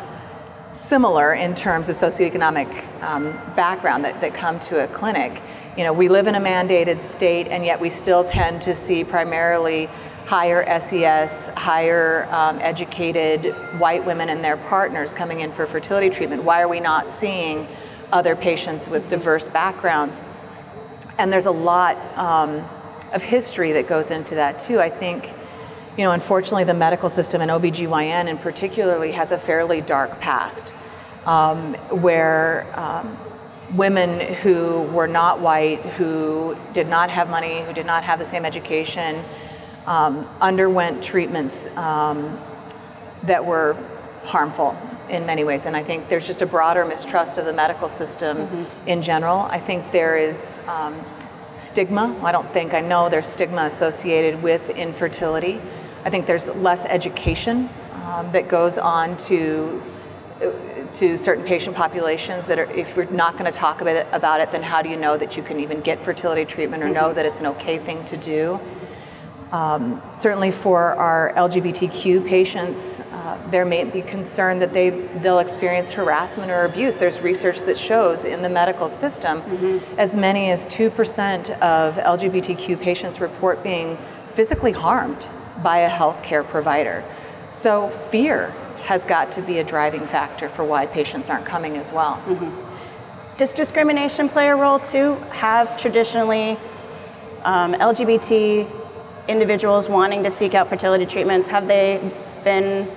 similar 0.71 1.33
in 1.33 1.55
terms 1.55 1.89
of 1.89 1.95
socioeconomic 1.95 2.67
um, 3.01 3.31
background 3.55 4.05
that, 4.05 4.21
that 4.21 4.33
come 4.33 4.59
to 4.59 4.83
a 4.83 4.87
clinic. 4.87 5.41
You 5.77 5.83
know, 5.83 5.93
we 5.93 6.09
live 6.09 6.27
in 6.27 6.35
a 6.35 6.39
mandated 6.39 7.01
state, 7.01 7.47
and 7.47 7.65
yet 7.65 7.79
we 7.79 7.89
still 7.89 8.23
tend 8.23 8.61
to 8.63 8.75
see 8.75 9.03
primarily 9.03 9.89
higher 10.29 10.79
SES, 10.79 11.47
higher 11.57 12.27
um, 12.29 12.59
educated 12.59 13.45
white 13.79 14.05
women 14.05 14.29
and 14.29 14.43
their 14.43 14.57
partners 14.57 15.11
coming 15.11 15.39
in 15.39 15.51
for 15.51 15.65
fertility 15.65 16.07
treatment. 16.07 16.43
Why 16.43 16.61
are 16.61 16.67
we 16.67 16.79
not 16.79 17.09
seeing 17.09 17.67
other 18.11 18.35
patients 18.35 18.87
with 18.87 19.09
diverse 19.09 19.47
backgrounds? 19.47 20.21
And 21.17 21.33
there's 21.33 21.47
a 21.47 21.51
lot 21.51 21.97
um, 22.15 22.63
of 23.11 23.23
history 23.23 23.71
that 23.71 23.87
goes 23.87 24.11
into 24.11 24.35
that 24.35 24.59
too. 24.59 24.79
I 24.79 24.87
think, 24.87 25.33
you 25.97 26.03
know, 26.03 26.11
unfortunately, 26.11 26.63
the 26.63 26.75
medical 26.75 27.09
system 27.09 27.41
and 27.41 27.49
OBGYN 27.49 28.27
in 28.27 28.37
particularly 28.37 29.13
has 29.13 29.31
a 29.31 29.37
fairly 29.39 29.81
dark 29.81 30.19
past 30.19 30.75
um, 31.25 31.73
where 31.89 32.71
um, 32.79 33.17
women 33.73 34.35
who 34.35 34.83
were 34.93 35.07
not 35.07 35.39
white, 35.39 35.79
who 35.79 36.55
did 36.71 36.87
not 36.87 37.09
have 37.09 37.31
money, 37.31 37.63
who 37.63 37.73
did 37.73 37.87
not 37.87 38.03
have 38.03 38.19
the 38.19 38.25
same 38.25 38.45
education, 38.45 39.25
um, 39.85 40.27
underwent 40.41 41.03
treatments 41.03 41.67
um, 41.75 42.39
that 43.23 43.45
were 43.45 43.75
harmful 44.23 44.77
in 45.09 45.25
many 45.25 45.43
ways. 45.43 45.65
And 45.65 45.75
I 45.75 45.83
think 45.83 46.07
there's 46.09 46.27
just 46.27 46.41
a 46.41 46.45
broader 46.45 46.85
mistrust 46.85 47.37
of 47.37 47.45
the 47.45 47.53
medical 47.53 47.89
system 47.89 48.67
in 48.85 49.01
general. 49.01 49.39
I 49.39 49.59
think 49.59 49.91
there 49.91 50.17
is 50.17 50.61
um, 50.67 51.03
stigma. 51.53 52.15
I 52.23 52.31
don't 52.31 52.51
think, 52.53 52.73
I 52.73 52.81
know 52.81 53.09
there's 53.09 53.27
stigma 53.27 53.63
associated 53.63 54.43
with 54.43 54.69
infertility. 54.69 55.59
I 56.05 56.09
think 56.09 56.27
there's 56.27 56.47
less 56.49 56.85
education 56.85 57.69
um, 58.05 58.31
that 58.31 58.47
goes 58.47 58.77
on 58.77 59.17
to 59.17 59.81
to 60.93 61.17
certain 61.17 61.45
patient 61.45 61.75
populations 61.75 62.47
that 62.47 62.57
are, 62.57 62.71
if 62.71 62.95
you're 62.95 63.05
not 63.11 63.33
going 63.33 63.45
to 63.45 63.51
talk 63.51 63.81
about 63.81 63.95
it, 63.95 64.07
about 64.11 64.41
it, 64.41 64.51
then 64.51 64.63
how 64.63 64.81
do 64.81 64.89
you 64.89 64.95
know 64.95 65.17
that 65.17 65.37
you 65.37 65.43
can 65.43 65.59
even 65.59 65.81
get 65.81 66.03
fertility 66.03 66.45
treatment 66.45 66.81
or 66.81 66.89
know 66.89 67.13
that 67.13 67.25
it's 67.25 67.39
an 67.39 67.45
okay 67.45 67.77
thing 67.77 68.03
to 68.05 68.17
do? 68.17 68.59
Um, 69.51 69.99
certainly 70.15 70.51
for 70.51 70.93
our 70.93 71.33
LGBTQ 71.35 72.27
patients, 72.27 72.99
uh, 72.99 73.39
there 73.49 73.65
may 73.65 73.83
be 73.83 74.03
concern 74.03 74.59
that 74.59 74.73
they, 74.73 74.91
they'll 74.91 75.39
experience 75.39 75.91
harassment 75.91 76.51
or 76.51 76.65
abuse. 76.65 76.97
There's 76.97 77.19
research 77.19 77.61
that 77.61 77.75
shows 77.75 78.25
in 78.25 78.43
the 78.43 78.49
medical 78.49 78.89
system 78.89 79.41
as 79.97 80.15
many 80.15 80.51
as 80.51 80.67
2% 80.67 81.59
of 81.61 81.95
LGBTQ 81.95 82.79
patients 82.79 83.19
report 83.19 83.63
being 83.63 83.97
physically 84.33 84.71
harmed 84.71 85.27
by 85.63 85.79
a 85.79 85.89
healthcare 85.89 86.47
provider. 86.47 87.03
So 87.49 87.89
fear 87.89 88.53
has 88.83 89.03
got 89.03 89.31
to 89.31 89.41
be 89.41 89.57
a 89.57 89.63
driving 89.63 90.05
factor 90.05 90.47
for 90.47 90.63
why 90.63 90.85
patients 90.85 91.27
aren't 91.27 91.45
coming 91.45 91.75
as 91.75 91.91
well. 91.91 92.21
Does 93.39 93.51
discrimination 93.51 94.29
play 94.29 94.49
a 94.49 94.55
role 94.55 94.79
too? 94.79 95.15
Have 95.31 95.75
traditionally 95.79 96.57
um, 97.43 97.73
LGBT 97.73 98.78
individuals 99.29 99.87
wanting 99.87 100.23
to 100.23 100.31
seek 100.31 100.53
out 100.53 100.67
fertility 100.67 101.05
treatments, 101.05 101.47
have 101.47 101.67
they 101.67 102.11
been 102.43 102.89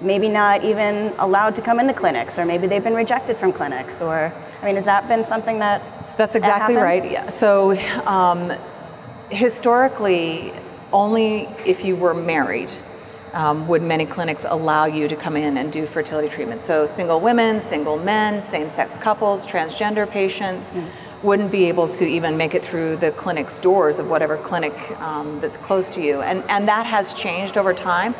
maybe 0.00 0.28
not 0.28 0.64
even 0.64 1.14
allowed 1.18 1.54
to 1.54 1.62
come 1.62 1.80
into 1.80 1.94
clinics, 1.94 2.38
or 2.38 2.44
maybe 2.44 2.66
they've 2.66 2.84
been 2.84 2.94
rejected 2.94 3.38
from 3.38 3.52
clinics? 3.52 4.00
Or, 4.00 4.32
I 4.60 4.66
mean, 4.66 4.74
has 4.74 4.84
that 4.84 5.08
been 5.08 5.24
something 5.24 5.58
that 5.60 5.80
That's 6.18 6.34
exactly 6.34 6.74
happens? 6.74 7.04
right. 7.04 7.10
Yeah. 7.10 7.28
So, 7.28 7.76
um, 8.06 8.52
historically, 9.30 10.52
only 10.92 11.48
if 11.64 11.84
you 11.84 11.96
were 11.96 12.14
married 12.14 12.72
um, 13.32 13.68
would 13.68 13.82
many 13.82 14.06
clinics 14.06 14.46
allow 14.48 14.86
you 14.86 15.08
to 15.08 15.16
come 15.16 15.36
in 15.36 15.58
and 15.58 15.72
do 15.72 15.86
fertility 15.86 16.28
treatment. 16.28 16.60
So, 16.62 16.86
single 16.86 17.20
women, 17.20 17.60
single 17.60 17.98
men, 17.98 18.42
same 18.42 18.70
sex 18.70 18.98
couples, 18.98 19.46
transgender 19.46 20.08
patients 20.08 20.72
wouldn't 21.22 21.50
be 21.50 21.64
able 21.64 21.88
to 21.88 22.04
even 22.04 22.36
make 22.36 22.54
it 22.54 22.64
through 22.64 22.96
the 22.96 23.10
clinic's 23.12 23.58
doors 23.58 23.98
of 23.98 24.08
whatever 24.08 24.36
clinic 24.36 24.74
um, 25.00 25.40
that's 25.40 25.56
close 25.56 25.88
to 25.90 26.02
you. 26.02 26.20
And, 26.20 26.44
and 26.48 26.68
that 26.68 26.86
has 26.86 27.14
changed 27.14 27.56
over 27.56 27.72
time. 27.72 28.14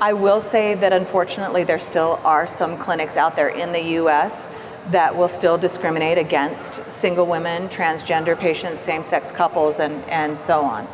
I 0.00 0.12
will 0.12 0.40
say 0.40 0.74
that 0.74 0.92
unfortunately, 0.92 1.64
there 1.64 1.78
still 1.78 2.20
are 2.22 2.46
some 2.46 2.76
clinics 2.76 3.16
out 3.16 3.34
there 3.34 3.48
in 3.48 3.72
the 3.72 3.82
US 4.00 4.48
that 4.90 5.16
will 5.16 5.28
still 5.28 5.56
discriminate 5.58 6.18
against 6.18 6.88
single 6.90 7.26
women, 7.26 7.68
transgender 7.68 8.38
patients, 8.38 8.80
same 8.80 9.02
sex 9.02 9.32
couples, 9.32 9.80
and, 9.80 10.04
and 10.04 10.38
so 10.38 10.60
on. 10.60 10.86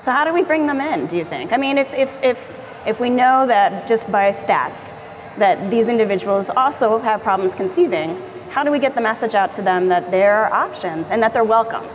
So 0.00 0.12
how 0.12 0.24
do 0.24 0.32
we 0.32 0.42
bring 0.42 0.66
them 0.66 0.80
in, 0.80 1.06
do 1.06 1.16
you 1.16 1.24
think? 1.24 1.52
I 1.52 1.56
mean, 1.56 1.78
if, 1.78 1.92
if, 1.94 2.16
if, 2.22 2.56
if 2.86 3.00
we 3.00 3.08
know 3.08 3.46
that 3.46 3.88
just 3.88 4.10
by 4.10 4.30
stats 4.30 4.96
that 5.38 5.70
these 5.70 5.88
individuals 5.88 6.50
also 6.50 6.98
have 6.98 7.22
problems 7.22 7.54
conceiving, 7.54 8.22
how 8.52 8.62
do 8.62 8.70
we 8.70 8.78
get 8.78 8.94
the 8.94 9.00
message 9.00 9.34
out 9.34 9.50
to 9.52 9.62
them 9.62 9.88
that 9.88 10.10
there 10.10 10.44
are 10.44 10.52
options 10.52 11.10
and 11.10 11.22
that 11.22 11.32
they're 11.32 11.42
welcome? 11.42 11.88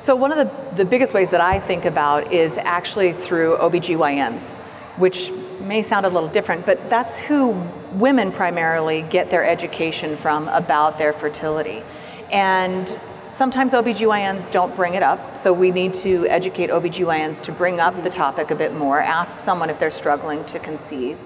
So 0.00 0.14
one 0.14 0.32
of 0.32 0.36
the, 0.36 0.76
the 0.76 0.84
biggest 0.84 1.14
ways 1.14 1.30
that 1.30 1.40
I 1.40 1.58
think 1.58 1.86
about 1.86 2.30
is 2.30 2.58
actually 2.58 3.12
through 3.12 3.56
OBGYNs. 3.56 4.58
which 4.98 5.32
may 5.60 5.82
sound 5.82 6.04
a 6.04 6.08
little 6.10 6.28
different, 6.28 6.66
but 6.66 6.90
that's 6.90 7.18
who 7.18 7.52
women 7.92 8.30
primarily 8.30 9.02
get 9.02 9.30
their 9.30 9.44
education 9.44 10.14
from 10.14 10.46
about 10.48 10.98
their 10.98 11.12
fertility. 11.12 11.82
And 12.30 12.98
sometimes 13.30 13.72
OBGYNs 13.72 14.50
don't 14.50 14.76
bring 14.76 14.94
it 14.94 15.02
up, 15.02 15.36
so 15.36 15.52
we 15.52 15.70
need 15.70 15.94
to 15.94 16.28
educate 16.28 16.68
OBGYNs 16.68 17.42
to 17.44 17.52
bring 17.52 17.80
up 17.80 18.04
the 18.04 18.10
topic 18.10 18.50
a 18.50 18.54
bit 18.54 18.74
more, 18.74 19.00
ask 19.00 19.38
someone 19.38 19.70
if 19.70 19.78
they're 19.78 19.90
struggling 19.90 20.44
to 20.44 20.58
conceive. 20.58 21.18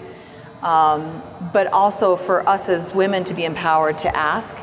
Um, 0.62 1.22
but 1.52 1.66
also 1.72 2.16
for 2.16 2.48
us 2.48 2.68
as 2.68 2.92
women 2.94 3.24
to 3.24 3.34
be 3.34 3.44
empowered 3.44 3.98
to 3.98 4.16
ask. 4.16 4.56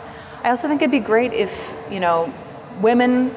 I 0.45 0.49
also 0.49 0.67
think 0.67 0.83
it'd 0.83 0.91
be 0.91 0.99
great 0.99 1.33
if, 1.33 1.75
you 1.89 1.99
know, 1.99 2.31
women 2.79 3.33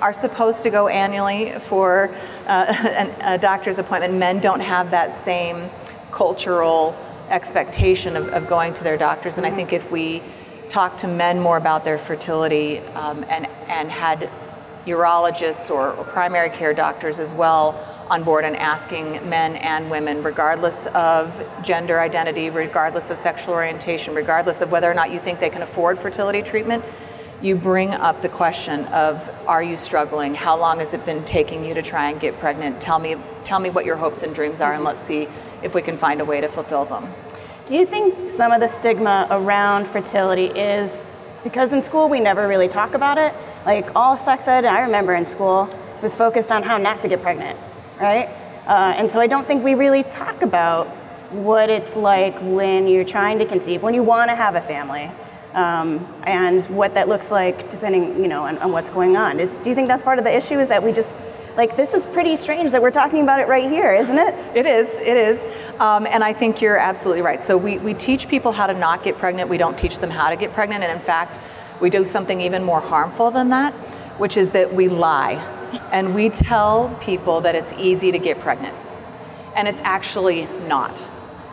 are 0.00 0.12
supposed 0.12 0.62
to 0.64 0.70
go 0.70 0.86
annually 0.86 1.58
for 1.60 2.14
uh, 2.46 3.14
a 3.22 3.38
doctor's 3.38 3.78
appointment. 3.78 4.12
Men 4.12 4.38
don't 4.38 4.60
have 4.60 4.90
that 4.90 5.14
same 5.14 5.70
cultural 6.10 6.94
expectation 7.30 8.18
of, 8.18 8.28
of 8.28 8.48
going 8.48 8.74
to 8.74 8.84
their 8.84 8.98
doctors. 8.98 9.38
And 9.38 9.46
I 9.46 9.50
think 9.50 9.72
if 9.72 9.90
we 9.90 10.22
talk 10.68 10.98
to 10.98 11.08
men 11.08 11.40
more 11.40 11.56
about 11.56 11.84
their 11.84 11.96
fertility 11.98 12.80
um, 12.80 13.24
and, 13.30 13.46
and 13.68 13.90
had 13.90 14.28
urologists 14.86 15.70
or, 15.70 15.92
or, 15.92 16.04
primary 16.04 16.50
care 16.50 16.74
doctors 16.74 17.18
as 17.18 17.32
well 17.32 17.78
on 18.10 18.24
board 18.24 18.44
and 18.44 18.56
asking 18.56 19.12
men 19.28 19.56
and 19.56 19.90
women, 19.90 20.22
regardless 20.22 20.86
of 20.86 21.46
gender 21.62 22.00
identity, 22.00 22.50
regardless 22.50 23.10
of 23.10 23.18
sexual 23.18 23.54
orientation, 23.54 24.14
regardless 24.14 24.60
of 24.60 24.70
whether 24.70 24.90
or 24.90 24.94
not 24.94 25.12
you 25.12 25.20
think 25.20 25.38
they 25.38 25.50
can 25.50 25.62
afford 25.62 25.98
fertility 25.98 26.42
treatment, 26.42 26.84
you 27.40 27.56
bring 27.56 27.90
up 27.90 28.22
the 28.22 28.28
question 28.28 28.84
of 28.86 29.30
are 29.46 29.62
you 29.62 29.76
struggling? 29.76 30.34
How 30.34 30.58
long 30.58 30.78
has 30.78 30.94
it 30.94 31.04
been 31.04 31.24
taking 31.24 31.64
you 31.64 31.74
to 31.74 31.82
try 31.82 32.10
and 32.10 32.20
get 32.20 32.38
pregnant? 32.38 32.80
Tell 32.80 32.98
me 32.98 33.16
tell 33.44 33.58
me 33.58 33.70
what 33.70 33.84
your 33.84 33.96
hopes 33.96 34.22
and 34.22 34.34
dreams 34.34 34.60
are 34.60 34.72
and 34.72 34.78
mm-hmm. 34.78 34.86
let's 34.88 35.02
see 35.02 35.28
if 35.62 35.74
we 35.74 35.82
can 35.82 35.98
find 35.98 36.20
a 36.20 36.24
way 36.24 36.40
to 36.40 36.48
fulfill 36.48 36.84
them. 36.84 37.12
Do 37.66 37.74
you 37.74 37.86
think 37.86 38.30
some 38.30 38.52
of 38.52 38.60
the 38.60 38.66
stigma 38.66 39.26
around 39.30 39.86
fertility 39.86 40.46
is 40.46 41.02
because 41.42 41.72
in 41.72 41.82
school 41.82 42.08
we 42.08 42.20
never 42.20 42.46
really 42.46 42.68
talk 42.68 42.94
about 42.94 43.18
it 43.18 43.34
like 43.66 43.90
all 43.94 44.16
sex 44.16 44.48
ed 44.48 44.64
i 44.64 44.80
remember 44.80 45.14
in 45.14 45.26
school 45.26 45.68
was 46.02 46.16
focused 46.16 46.50
on 46.50 46.62
how 46.62 46.78
not 46.78 47.00
to 47.02 47.08
get 47.08 47.22
pregnant 47.22 47.58
right 48.00 48.28
uh, 48.66 48.94
and 48.96 49.10
so 49.10 49.20
i 49.20 49.26
don't 49.26 49.46
think 49.46 49.62
we 49.64 49.74
really 49.74 50.02
talk 50.04 50.42
about 50.42 50.86
what 51.30 51.70
it's 51.70 51.96
like 51.96 52.36
when 52.42 52.86
you're 52.86 53.04
trying 53.04 53.38
to 53.38 53.46
conceive 53.46 53.82
when 53.82 53.94
you 53.94 54.02
want 54.02 54.28
to 54.28 54.34
have 54.34 54.54
a 54.54 54.60
family 54.60 55.10
um, 55.54 56.06
and 56.24 56.64
what 56.66 56.94
that 56.94 57.08
looks 57.08 57.30
like 57.30 57.70
depending, 57.70 58.22
you 58.22 58.28
know, 58.28 58.44
on, 58.44 58.58
on, 58.58 58.72
what's 58.72 58.90
going 58.90 59.16
on. 59.16 59.38
Is, 59.38 59.50
do 59.62 59.68
you 59.68 59.74
think 59.74 59.88
that's 59.88 60.02
part 60.02 60.18
of 60.18 60.24
the 60.24 60.34
issue? 60.34 60.58
Is 60.58 60.68
that 60.68 60.82
we 60.82 60.92
just 60.92 61.14
like 61.56 61.76
this 61.76 61.92
is 61.92 62.06
pretty 62.06 62.36
strange 62.36 62.72
that 62.72 62.80
we're 62.80 62.90
talking 62.90 63.22
about 63.22 63.38
it 63.38 63.46
right 63.46 63.70
here, 63.70 63.92
isn't 63.94 64.18
it? 64.18 64.34
It 64.56 64.66
is. 64.66 64.94
It 64.96 65.16
is. 65.16 65.44
Um, 65.80 66.06
and 66.06 66.24
I 66.24 66.32
think 66.32 66.62
you're 66.62 66.78
absolutely 66.78 67.22
right. 67.22 67.40
So 67.40 67.56
we 67.56 67.78
we 67.78 67.92
teach 67.92 68.28
people 68.28 68.52
how 68.52 68.66
to 68.66 68.74
not 68.74 69.04
get 69.04 69.18
pregnant. 69.18 69.50
We 69.50 69.58
don't 69.58 69.76
teach 69.76 69.98
them 69.98 70.10
how 70.10 70.30
to 70.30 70.36
get 70.36 70.52
pregnant, 70.52 70.82
and 70.82 70.92
in 70.92 71.04
fact, 71.04 71.38
we 71.82 71.90
do 71.90 72.04
something 72.04 72.40
even 72.40 72.62
more 72.62 72.80
harmful 72.80 73.32
than 73.32 73.50
that, 73.50 73.74
which 74.18 74.36
is 74.36 74.52
that 74.52 74.72
we 74.72 74.88
lie, 74.88 75.34
and 75.90 76.14
we 76.14 76.30
tell 76.30 76.96
people 77.00 77.40
that 77.40 77.56
it's 77.56 77.72
easy 77.74 78.12
to 78.12 78.18
get 78.20 78.38
pregnant, 78.38 78.74
and 79.56 79.66
it's 79.66 79.80
actually 79.80 80.46
not. 80.68 81.08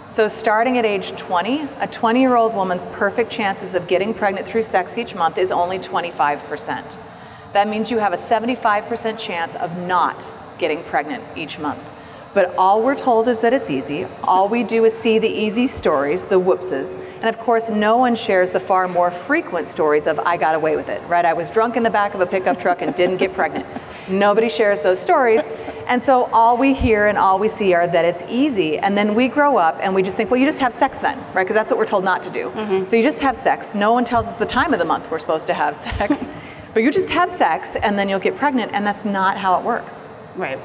So, 0.06 0.28
starting 0.28 0.78
at 0.78 0.86
age 0.86 1.12
20, 1.18 1.68
a 1.80 1.88
20 1.88 2.22
year 2.22 2.36
old 2.36 2.54
woman's 2.54 2.84
perfect 2.86 3.32
chances 3.32 3.74
of 3.74 3.88
getting 3.88 4.14
pregnant 4.14 4.48
through 4.48 4.64
sex 4.64 4.98
each 5.00 5.16
month 5.16 5.38
is 5.40 5.52
only 5.52 5.80
25%. 5.80 6.98
That 7.54 7.68
means 7.68 7.90
you 7.90 7.98
have 7.98 8.14
a 8.14 8.18
75% 8.18 9.18
chance 9.18 9.56
of 9.56 9.76
not 9.78 10.32
getting 10.60 10.84
pregnant 10.84 11.24
each 11.36 11.58
month. 11.58 11.82
But 12.34 12.54
all 12.58 12.84
we're 12.84 12.96
told 12.96 13.28
is 13.28 13.42
that 13.42 13.54
it's 13.54 13.70
easy. 13.72 14.06
All 14.24 14.48
we 14.48 14.64
do 14.64 14.86
is 14.86 14.96
see 14.96 15.18
the 15.18 15.28
easy 15.28 15.66
stories, 15.66 16.26
the 16.26 16.38
whoopses. 16.38 16.96
And 16.96 17.26
of 17.26 17.40
course, 17.40 17.70
no 17.70 17.98
one 17.98 18.16
shares 18.16 18.52
the 18.52 18.60
far 18.60 18.88
more 18.88 19.10
frequent 19.10 19.66
stories 19.66 20.06
of, 20.06 20.20
I 20.20 20.38
got 20.38 20.54
away 20.54 20.76
with 20.76 20.90
it, 20.90 21.02
right? 21.08 21.26
I 21.26 21.34
was 21.34 21.50
drunk 21.50 21.76
in 21.76 21.82
the 21.84 21.90
back 21.90 22.14
of 22.14 22.22
a 22.22 22.28
pickup 22.28 22.60
truck 22.60 22.82
and 22.84 22.94
didn't 22.94 23.18
get 23.18 23.34
pregnant. 23.34 23.66
Nobody 24.08 24.48
shares 24.48 24.82
those 24.82 25.00
stories. 25.00 25.42
And 25.88 26.02
so 26.02 26.26
all 26.32 26.56
we 26.56 26.74
hear 26.74 27.08
and 27.08 27.18
all 27.18 27.40
we 27.40 27.48
see 27.48 27.74
are 27.74 27.88
that 27.88 28.06
it's 28.06 28.24
easy. 28.30 28.78
And 28.78 28.96
then 28.96 29.16
we 29.16 29.28
grow 29.28 29.58
up 29.58 29.80
and 29.82 29.96
we 29.96 30.04
just 30.04 30.16
think, 30.16 30.30
well, 30.30 30.40
you 30.40 30.46
just 30.46 30.60
have 30.60 30.74
sex 30.74 31.00
then, 31.00 31.18
right? 31.34 31.44
Because 31.44 31.56
that's 31.56 31.72
what 31.72 31.80
we're 31.80 31.86
told 31.86 32.04
not 32.04 32.22
to 32.24 32.30
do. 32.30 32.52
Mm-hmm. 32.52 32.88
So 32.88 32.96
you 32.96 33.04
just 33.04 33.22
have 33.22 33.36
sex. 33.36 33.74
No 33.74 33.92
one 33.92 34.06
tells 34.06 34.28
us 34.28 34.34
the 34.36 34.46
time 34.46 34.72
of 34.74 34.80
the 34.80 34.86
month 34.86 35.10
we're 35.10 35.20
supposed 35.20 35.48
to 35.48 35.54
have 35.56 35.76
sex. 35.88 36.26
but 36.76 36.84
you 36.84 36.92
just 36.92 37.10
have 37.10 37.32
sex 37.32 37.76
and 37.76 37.98
then 37.98 38.08
you'll 38.08 38.20
get 38.20 38.36
pregnant. 38.36 38.72
And 38.72 38.86
that's 38.86 39.04
not 39.04 39.38
how 39.38 39.60
it 39.60 39.66
works. 39.66 40.08
Right. 40.36 40.60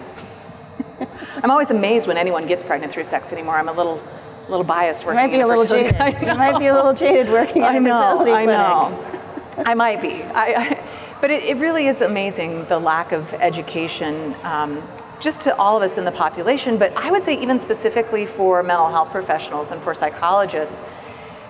I'm 1.42 1.50
always 1.50 1.70
amazed 1.70 2.06
when 2.06 2.16
anyone 2.16 2.46
gets 2.46 2.62
pregnant 2.62 2.92
through 2.92 3.04
sex 3.04 3.32
anymore. 3.32 3.56
I'm 3.56 3.68
a 3.68 3.72
little, 3.72 4.02
little 4.48 4.64
biased 4.64 5.04
working. 5.04 5.18
You 5.18 5.26
might 5.26 5.32
be 5.32 5.40
a 5.40 5.46
little 5.46 5.66
jaded. 5.66 5.94
You 5.94 6.34
might 6.34 6.58
be 6.58 6.66
a 6.66 6.74
little 6.74 6.94
jaded 6.94 7.28
working 7.28 7.62
at 7.62 7.74
I 7.74 7.78
know, 7.78 7.94
a 7.94 8.18
fertility 8.18 8.32
I 8.32 8.44
know. 8.44 9.14
I 9.58 9.74
might 9.74 10.00
be. 10.00 10.22
I, 10.22 10.44
I, 10.44 11.18
but 11.20 11.30
it, 11.30 11.44
it, 11.44 11.56
really 11.56 11.86
is 11.86 12.00
amazing 12.00 12.66
the 12.66 12.78
lack 12.78 13.12
of 13.12 13.32
education, 13.34 14.34
um, 14.42 14.86
just 15.20 15.40
to 15.42 15.56
all 15.56 15.76
of 15.76 15.82
us 15.82 15.96
in 15.96 16.04
the 16.04 16.12
population. 16.12 16.76
But 16.76 16.96
I 16.98 17.10
would 17.10 17.22
say 17.24 17.40
even 17.40 17.58
specifically 17.58 18.26
for 18.26 18.62
mental 18.62 18.88
health 18.88 19.10
professionals 19.10 19.70
and 19.70 19.80
for 19.82 19.94
psychologists, 19.94 20.82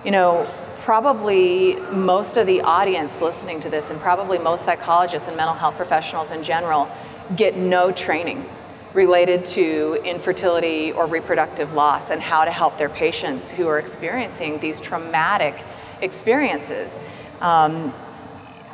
you 0.03 0.11
know, 0.11 0.49
probably 0.85 1.75
most 1.91 2.37
of 2.37 2.45
the 2.45 2.61
audience 2.61 3.19
listening 3.19 3.59
to 3.61 3.69
this, 3.69 3.89
and 3.89 3.99
probably 3.99 4.37
most 4.37 4.63
psychologists 4.63 5.27
and 5.27 5.35
mental 5.35 5.55
health 5.55 5.75
professionals 5.75 6.29
in 6.29 6.43
general, 6.43 6.87
get 7.35 7.57
no 7.57 7.91
training 7.91 8.47
related 8.95 9.45
to 9.45 10.01
infertility 10.05 10.91
or 10.91 11.05
reproductive 11.05 11.73
loss 11.73 12.09
and 12.09 12.21
how 12.21 12.45
to 12.45 12.51
help 12.51 12.77
their 12.77 12.89
patients 12.89 13.51
who 13.51 13.67
are 13.67 13.77
experiencing 13.77 14.59
these 14.59 14.79
traumatic 14.79 15.61
experiences. 16.01 16.99
Um, 17.41 17.93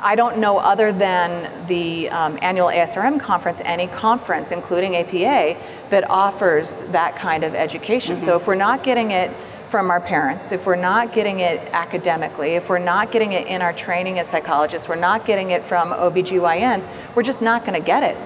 I 0.04 0.16
don't 0.16 0.38
know, 0.38 0.58
other 0.58 0.92
than 0.92 1.66
the 1.66 2.08
um, 2.10 2.38
annual 2.42 2.68
ASRM 2.68 3.20
conference, 3.20 3.60
any 3.64 3.86
conference, 3.86 4.50
including 4.50 4.96
APA, 4.96 5.60
that 5.90 6.08
offers 6.10 6.82
that 6.88 7.14
kind 7.14 7.44
of 7.44 7.54
education. 7.54 8.16
Mm-hmm. 8.16 8.24
So 8.24 8.36
if 8.36 8.46
we're 8.46 8.54
not 8.56 8.82
getting 8.82 9.12
it 9.12 9.30
from 9.68 9.90
our 9.90 10.00
parents, 10.00 10.50
if 10.50 10.66
we're 10.66 10.74
not 10.76 11.12
getting 11.12 11.40
it 11.40 11.60
academically, 11.72 12.54
if 12.56 12.68
we're 12.68 12.78
not 12.78 13.12
getting 13.12 13.32
it 13.32 13.46
in 13.46 13.62
our 13.62 13.72
training 13.72 14.18
as 14.18 14.28
psychologists, 14.28 14.88
we're 14.88 14.96
not 14.96 15.24
getting 15.24 15.50
it 15.50 15.62
from 15.64 15.90
OBGYNs, 15.90 16.88
we're 17.14 17.22
just 17.22 17.40
not 17.40 17.64
going 17.64 17.80
to 17.80 17.84
get 17.84 18.02
it 18.02 18.16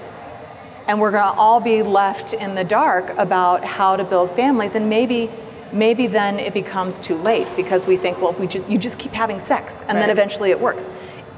and 0.87 1.01
we're 1.01 1.11
going 1.11 1.33
to 1.33 1.39
all 1.39 1.61
be 1.61 1.83
left 1.83 2.33
in 2.33 2.55
the 2.55 2.65
dark 2.65 3.11
about 3.19 3.65
how 3.65 3.97
to 3.97 4.05
build 4.05 4.31
families. 4.31 4.75
And 4.75 4.89
maybe 4.89 5.31
maybe 5.73 6.07
then 6.07 6.39
it 6.39 6.55
becomes 6.55 7.01
too 7.01 7.17
late 7.17 7.49
because 7.57 7.87
we 7.87 7.97
think 7.97 8.21
well 8.21 8.33
we 8.35 8.47
just 8.47 8.67
you 8.69 8.79
just 8.79 8.99
keep 8.99 9.13
having 9.13 9.41
sex 9.41 9.81
and 9.81 9.91
right. 9.91 10.01
then 10.01 10.11
eventually 10.11 10.51
it 10.51 10.61
works. 10.61 10.93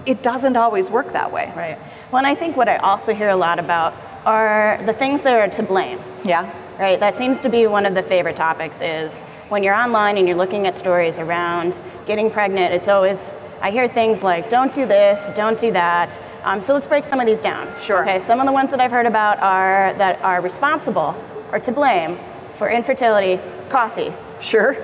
It 0.07 0.23
doesn't 0.23 0.57
always 0.57 0.91
work 0.91 1.13
that 1.13 1.33
way. 1.33 1.53
Right. 1.57 1.79
Well 2.11 2.19
and 2.19 2.27
i 2.27 2.35
think 2.35 2.57
what 2.57 2.69
i 2.69 2.77
also 2.77 3.15
hear 3.15 3.31
a 3.31 3.37
lot 3.37 3.59
about 3.59 3.95
are 4.27 4.81
the 4.85 4.93
things 4.93 5.23
that 5.23 5.33
are 5.33 5.49
to 5.49 5.63
blame. 5.63 5.99
Yeah. 6.25 6.53
Right? 6.79 7.01
That 7.01 7.17
seems 7.17 7.41
to 7.41 7.49
be 7.49 7.67
one 7.67 7.87
of 7.87 7.95
the 7.95 8.03
favorite 8.03 8.37
topics 8.37 8.81
is 8.81 9.23
when 9.49 9.63
you're 9.63 9.75
online 9.75 10.19
and 10.19 10.29
you're 10.29 10.37
looking 10.37 10.67
at 10.67 10.75
stories 10.75 11.19
around 11.19 11.81
getting 12.07 12.31
pregnant 12.31 12.75
it's 12.75 12.89
always 12.89 13.35
I 13.61 13.71
hear 13.71 13.89
things 13.89 14.23
like, 14.23 14.49
don't 14.49 14.73
do 14.73 14.87
this, 14.87 15.31
don't 15.35 15.59
do 15.59 15.73
that. 15.73 16.19
Um, 16.45 16.61
so 16.61 16.75
let's 16.75 16.87
break 16.87 17.05
some 17.05 17.19
of 17.19 17.27
these 17.27 17.41
down. 17.41 17.73
Sure. 17.81 18.03
Okay, 18.03 18.19
some 18.21 18.39
of 18.41 18.47
the 18.47 18.53
ones 18.53 18.71
that 18.71 18.81
I've 18.81 18.93
heard 18.93 19.07
about 19.07 19.41
are 19.41 19.95
that 19.95 20.21
are 20.23 20.41
responsible 20.41 21.17
or 21.51 21.59
to 21.59 21.73
blame 21.73 22.19
for 22.57 22.71
infertility, 22.71 23.41
coffee. 23.69 24.13
Sure. 24.41 24.77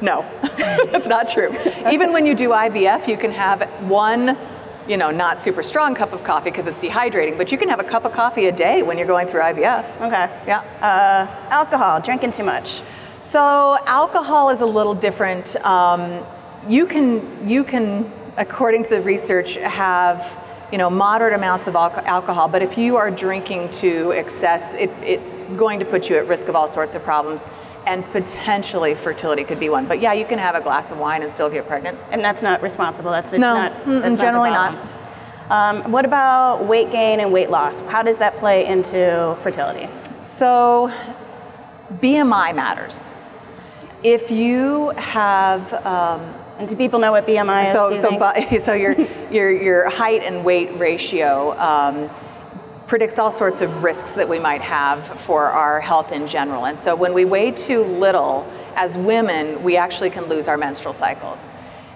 No, 0.00 0.24
that's 0.56 1.06
not 1.06 1.28
true. 1.28 1.54
Even 1.90 2.12
when 2.12 2.24
you 2.24 2.34
do 2.34 2.50
IVF, 2.50 3.06
you 3.06 3.16
can 3.16 3.32
have 3.32 3.68
one, 3.82 4.38
you 4.88 4.96
know, 4.96 5.10
not 5.10 5.40
super 5.40 5.62
strong 5.62 5.94
cup 5.94 6.12
of 6.12 6.24
coffee 6.24 6.50
because 6.50 6.66
it's 6.66 6.78
dehydrating, 6.78 7.36
but 7.36 7.52
you 7.52 7.58
can 7.58 7.68
have 7.68 7.80
a 7.80 7.84
cup 7.84 8.04
of 8.04 8.12
coffee 8.12 8.46
a 8.46 8.52
day 8.52 8.82
when 8.82 8.96
you're 8.96 9.06
going 9.06 9.26
through 9.26 9.42
IVF. 9.42 10.00
Okay. 10.00 10.42
Yeah. 10.46 10.60
Uh, 10.80 11.50
alcohol, 11.50 12.00
drinking 12.00 12.30
too 12.30 12.44
much. 12.44 12.82
So 13.22 13.76
alcohol 13.86 14.48
is 14.50 14.62
a 14.62 14.66
little 14.66 14.94
different. 14.94 15.56
Um, 15.66 16.24
you 16.68 16.86
can 16.86 17.48
you 17.48 17.64
can 17.64 18.10
according 18.36 18.84
to 18.84 18.90
the 18.90 19.00
research, 19.02 19.56
have 19.56 20.38
you 20.72 20.78
know 20.78 20.90
moderate 20.90 21.34
amounts 21.34 21.66
of 21.66 21.74
alcohol. 21.74 22.48
But 22.48 22.62
if 22.62 22.78
you 22.78 22.96
are 22.96 23.10
drinking 23.10 23.70
to 23.72 24.12
excess, 24.12 24.72
it, 24.72 24.90
it's 25.02 25.34
going 25.56 25.78
to 25.80 25.84
put 25.84 26.08
you 26.08 26.16
at 26.16 26.26
risk 26.28 26.48
of 26.48 26.56
all 26.56 26.68
sorts 26.68 26.94
of 26.94 27.02
problems. 27.02 27.46
And 27.86 28.04
potentially 28.12 28.94
fertility 28.94 29.42
could 29.42 29.58
be 29.58 29.70
one. 29.70 29.86
But 29.86 30.00
yeah, 30.00 30.12
you 30.12 30.26
can 30.26 30.38
have 30.38 30.54
a 30.54 30.60
glass 30.60 30.92
of 30.92 30.98
wine 30.98 31.22
and 31.22 31.30
still 31.30 31.48
get 31.48 31.66
pregnant. 31.66 31.98
And 32.10 32.22
that's 32.22 32.42
not 32.42 32.62
responsible. 32.62 33.10
That's 33.10 33.32
no, 33.32 33.38
not, 33.38 33.86
that's 33.86 34.20
generally 34.20 34.50
not. 34.50 34.74
not. 34.74 35.00
Um, 35.50 35.90
what 35.90 36.04
about 36.04 36.66
weight 36.66 36.92
gain 36.92 37.20
and 37.20 37.32
weight 37.32 37.50
loss? 37.50 37.80
How 37.80 38.02
does 38.02 38.18
that 38.18 38.36
play 38.36 38.66
into 38.66 39.36
fertility? 39.40 39.88
So, 40.20 40.92
BMI 41.94 42.54
matters. 42.54 43.10
If 44.04 44.30
you 44.30 44.90
have 44.90 45.72
um, 45.84 46.34
and 46.60 46.68
do 46.68 46.76
people 46.76 46.98
know 46.98 47.10
what 47.10 47.26
BMI 47.26 47.68
is? 47.68 47.72
So, 47.72 47.94
so, 47.94 48.58
so 48.60 48.74
your, 48.74 48.92
your, 49.32 49.50
your 49.50 49.88
height 49.88 50.22
and 50.22 50.44
weight 50.44 50.78
ratio 50.78 51.58
um, 51.58 52.10
predicts 52.86 53.18
all 53.18 53.30
sorts 53.30 53.62
of 53.62 53.82
risks 53.82 54.12
that 54.12 54.28
we 54.28 54.38
might 54.38 54.60
have 54.60 55.22
for 55.22 55.46
our 55.46 55.80
health 55.80 56.12
in 56.12 56.26
general. 56.26 56.66
And 56.66 56.78
so 56.78 56.94
when 56.94 57.14
we 57.14 57.24
weigh 57.24 57.52
too 57.52 57.82
little, 57.82 58.46
as 58.76 58.94
women, 58.98 59.62
we 59.62 59.78
actually 59.78 60.10
can 60.10 60.24
lose 60.24 60.48
our 60.48 60.58
menstrual 60.58 60.92
cycles. 60.92 61.48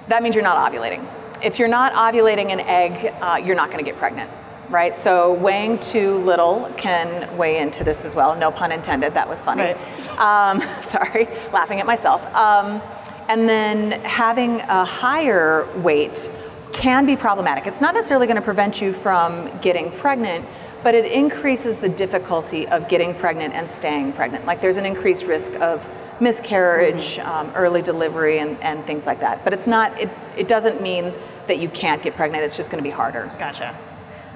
That 0.09 0.23
means 0.23 0.35
you're 0.35 0.43
not 0.43 0.73
ovulating. 0.73 1.07
If 1.43 1.59
you're 1.59 1.69
not 1.69 1.93
ovulating 1.93 2.51
an 2.51 2.61
egg, 2.61 3.15
uh, 3.21 3.37
you're 3.45 3.57
not 3.57 3.71
going 3.71 3.85
to 3.85 3.91
get 3.91 3.99
pregnant 3.99 4.31
right? 4.71 4.97
So 4.97 5.35
weighing 5.35 5.79
too 5.79 6.19
little 6.25 6.73
can 6.79 7.37
weigh 7.37 7.59
into 7.59 7.85
this 7.85 8.07
as 8.07 8.15
well. 8.15 8.35
No 8.35 8.51
pun 8.51 8.73
intended. 8.73 9.13
That 9.13 9.29
was 9.29 9.43
funny. 9.43 9.63
Right. 9.63 10.19
Um, 10.19 10.61
sorry, 10.83 11.27
laughing 11.53 11.81
at 11.81 11.87
myself. 11.87 12.25
Um, 12.35 12.81
and 13.29 13.49
then 13.49 14.01
having 14.03 14.61
a 14.61 14.85
higher 14.85 15.69
weight 15.77 16.31
can 16.73 17.07
be 17.07 17.17
problematic. 17.17 17.67
It's 17.67 17.81
not 17.81 17.95
necessarily 17.95 18.27
going 18.27 18.37
to 18.37 18.43
prevent 18.43 18.81
you 18.81 18.93
from 18.93 19.51
getting 19.61 19.91
pregnant, 19.93 20.45
but 20.83 20.95
it 20.95 21.11
increases 21.11 21.79
the 21.79 21.89
difficulty 21.89 22.69
of 22.69 22.89
getting 22.89 23.15
pregnant 23.15 23.55
and 23.55 23.69
staying 23.69 24.13
pregnant. 24.13 24.45
Like 24.45 24.61
there's 24.61 24.77
an 24.77 24.85
increased 24.85 25.25
risk 25.25 25.55
of 25.55 25.89
miscarriage, 26.21 27.17
mm-hmm. 27.17 27.29
um, 27.29 27.53
early 27.55 27.81
delivery, 27.81 28.39
and, 28.39 28.61
and 28.61 28.85
things 28.85 29.07
like 29.07 29.21
that. 29.21 29.45
But 29.45 29.53
it's 29.53 29.67
not, 29.67 29.99
it, 30.01 30.11
it 30.37 30.49
doesn't 30.49 30.83
mean 30.83 31.15
that 31.47 31.59
you 31.59 31.69
can't 31.69 32.03
get 32.03 32.17
pregnant, 32.17 32.45
it's 32.45 32.57
just 32.57 32.71
going 32.71 32.83
to 32.83 32.89
be 32.89 32.95
harder. 32.95 33.31
Gotcha. 33.39 33.71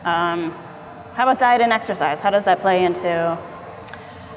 Um, 0.04 0.52
how 1.14 1.24
about 1.24 1.38
diet 1.38 1.60
and 1.60 1.72
exercise? 1.72 2.20
How 2.20 2.30
does 2.30 2.44
that 2.44 2.60
play 2.60 2.84
into 2.84 3.38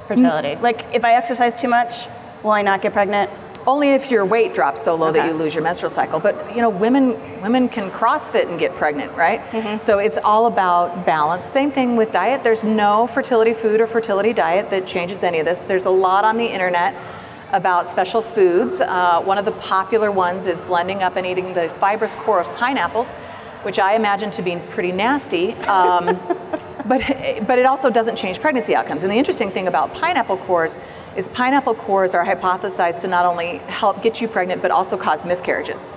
fertility? 0.07 0.55
Mm. 0.55 0.61
Like 0.61 0.85
if 0.93 1.05
I 1.05 1.13
exercise 1.13 1.55
too 1.55 1.67
much, 1.67 2.07
will 2.43 2.51
I 2.51 2.61
not 2.61 2.81
get 2.81 2.93
pregnant? 2.93 3.29
Only 3.67 3.91
if 3.91 4.09
your 4.09 4.25
weight 4.25 4.53
drops 4.53 4.81
so 4.81 4.95
low 4.95 5.09
okay. 5.09 5.19
that 5.19 5.27
you 5.27 5.33
lose 5.33 5.53
your 5.53 5.63
menstrual 5.63 5.89
cycle. 5.89 6.19
But 6.19 6.55
you 6.55 6.61
know, 6.61 6.69
women 6.69 7.11
women 7.41 7.69
can 7.69 7.91
CrossFit 7.91 8.47
and 8.49 8.59
get 8.59 8.75
pregnant, 8.75 9.15
right? 9.15 9.41
Mm-hmm. 9.47 9.81
So 9.81 9.99
it's 9.99 10.17
all 10.23 10.47
about 10.47 11.05
balance. 11.05 11.45
Same 11.47 11.71
thing 11.71 11.95
with 11.95 12.11
diet. 12.11 12.43
There's 12.43 12.65
no 12.65 13.07
fertility 13.07 13.53
food 13.53 13.81
or 13.81 13.87
fertility 13.87 14.33
diet 14.33 14.69
that 14.71 14.87
changes 14.87 15.23
any 15.23 15.39
of 15.39 15.45
this. 15.45 15.61
There's 15.61 15.85
a 15.85 15.91
lot 15.91 16.25
on 16.25 16.37
the 16.37 16.45
internet 16.45 16.95
about 17.51 17.87
special 17.87 18.21
foods. 18.21 18.81
Uh, 18.81 19.21
one 19.21 19.37
of 19.37 19.45
the 19.45 19.51
popular 19.51 20.11
ones 20.11 20.47
is 20.47 20.61
blending 20.61 21.03
up 21.03 21.15
and 21.15 21.25
eating 21.25 21.53
the 21.53 21.69
fibrous 21.79 22.15
core 22.15 22.39
of 22.39 22.47
pineapples, 22.55 23.11
which 23.63 23.77
I 23.77 23.95
imagine 23.95 24.31
to 24.31 24.41
be 24.41 24.57
pretty 24.69 24.91
nasty. 24.91 25.53
Um, 25.53 26.19
but 26.87 27.01
but 27.47 27.59
it 27.59 27.65
also 27.65 27.89
doesn't 27.89 28.15
change 28.15 28.39
pregnancy 28.39 28.75
outcomes. 28.75 29.03
And 29.03 29.11
the 29.11 29.15
interesting 29.17 29.51
thing 29.51 29.67
about 29.67 29.93
pineapple 29.93 30.37
cores 30.37 30.77
is 31.15 31.29
pineapple 31.29 31.75
cores 31.75 32.13
are 32.13 32.25
hypothesized 32.25 33.01
to 33.01 33.07
not 33.07 33.25
only 33.25 33.57
help 33.67 34.01
get 34.01 34.21
you 34.21 34.27
pregnant 34.27 34.61
but 34.61 34.71
also 34.71 34.97
cause 34.97 35.25
miscarriages. 35.25 35.91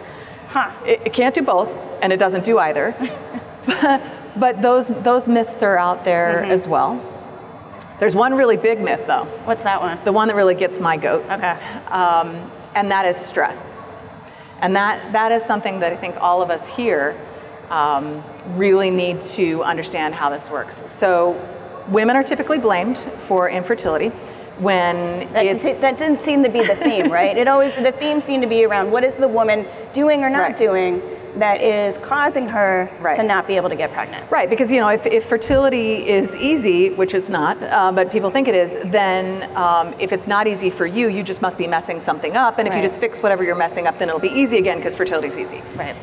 Huh. 0.48 0.72
It, 0.86 1.02
it 1.06 1.12
can't 1.12 1.34
do 1.34 1.42
both, 1.42 1.70
and 2.00 2.12
it 2.12 2.18
doesn't 2.18 2.44
do 2.44 2.58
either. 2.58 2.94
but 4.36 4.62
those 4.62 4.88
those 4.88 5.26
myths 5.28 5.62
are 5.62 5.78
out 5.78 6.04
there 6.04 6.42
mm-hmm. 6.42 6.50
as 6.50 6.68
well. 6.68 7.00
There's 7.98 8.14
one 8.14 8.34
really 8.34 8.56
big 8.56 8.80
myth 8.80 9.06
though. 9.06 9.24
What's 9.44 9.64
that 9.64 9.80
one? 9.80 9.98
The 10.04 10.12
one 10.12 10.28
that 10.28 10.34
really 10.34 10.54
gets 10.54 10.80
my 10.80 10.96
goat. 10.96 11.24
Okay. 11.30 11.50
Um, 11.88 12.50
and 12.74 12.90
that 12.90 13.06
is 13.06 13.16
stress. 13.16 13.78
And 14.60 14.74
that 14.76 15.12
that 15.12 15.32
is 15.32 15.44
something 15.44 15.80
that 15.80 15.92
I 15.92 15.96
think 15.96 16.16
all 16.20 16.42
of 16.42 16.50
us 16.50 16.66
here 16.66 17.16
um, 17.70 18.22
really 18.48 18.90
need 18.90 19.24
to 19.24 19.62
understand 19.62 20.14
how 20.14 20.30
this 20.30 20.50
works. 20.50 20.90
So, 20.90 21.40
women 21.88 22.16
are 22.16 22.22
typically 22.22 22.58
blamed 22.58 22.98
for 23.18 23.48
infertility 23.48 24.10
when 24.58 25.32
that, 25.32 25.60
that 25.80 25.98
didn't 25.98 26.20
seem 26.20 26.42
to 26.44 26.48
be 26.48 26.64
the 26.64 26.76
theme, 26.76 27.10
right? 27.10 27.36
It 27.36 27.48
always 27.48 27.74
the 27.76 27.92
theme 27.92 28.20
seemed 28.20 28.42
to 28.42 28.48
be 28.48 28.64
around 28.64 28.90
what 28.90 29.04
is 29.04 29.16
the 29.16 29.28
woman 29.28 29.66
doing 29.92 30.22
or 30.22 30.30
not 30.30 30.38
right. 30.38 30.56
doing 30.56 31.02
that 31.36 31.60
is 31.60 31.98
causing 31.98 32.48
her 32.48 32.88
right. 33.00 33.16
to 33.16 33.22
not 33.24 33.48
be 33.48 33.56
able 33.56 33.68
to 33.68 33.74
get 33.74 33.92
pregnant. 33.92 34.30
Right, 34.30 34.48
because 34.48 34.70
you 34.70 34.78
know 34.78 34.88
if, 34.88 35.04
if 35.06 35.24
fertility 35.24 36.06
is 36.08 36.36
easy, 36.36 36.90
which 36.90 37.14
it's 37.14 37.28
not, 37.28 37.60
uh, 37.62 37.90
but 37.92 38.12
people 38.12 38.30
think 38.30 38.46
it 38.46 38.54
is, 38.54 38.78
then 38.84 39.54
um, 39.56 39.94
if 39.98 40.12
it's 40.12 40.28
not 40.28 40.46
easy 40.46 40.70
for 40.70 40.86
you, 40.86 41.08
you 41.08 41.24
just 41.24 41.42
must 41.42 41.58
be 41.58 41.66
messing 41.66 41.98
something 41.98 42.36
up. 42.36 42.58
And 42.58 42.68
if 42.68 42.74
right. 42.74 42.78
you 42.78 42.84
just 42.84 43.00
fix 43.00 43.20
whatever 43.20 43.42
you're 43.42 43.56
messing 43.56 43.88
up, 43.88 43.98
then 43.98 44.08
it'll 44.08 44.20
be 44.20 44.28
easy 44.28 44.58
again 44.58 44.76
because 44.76 44.94
fertility 44.94 45.28
is 45.28 45.38
easy. 45.38 45.60
Right. 45.74 45.96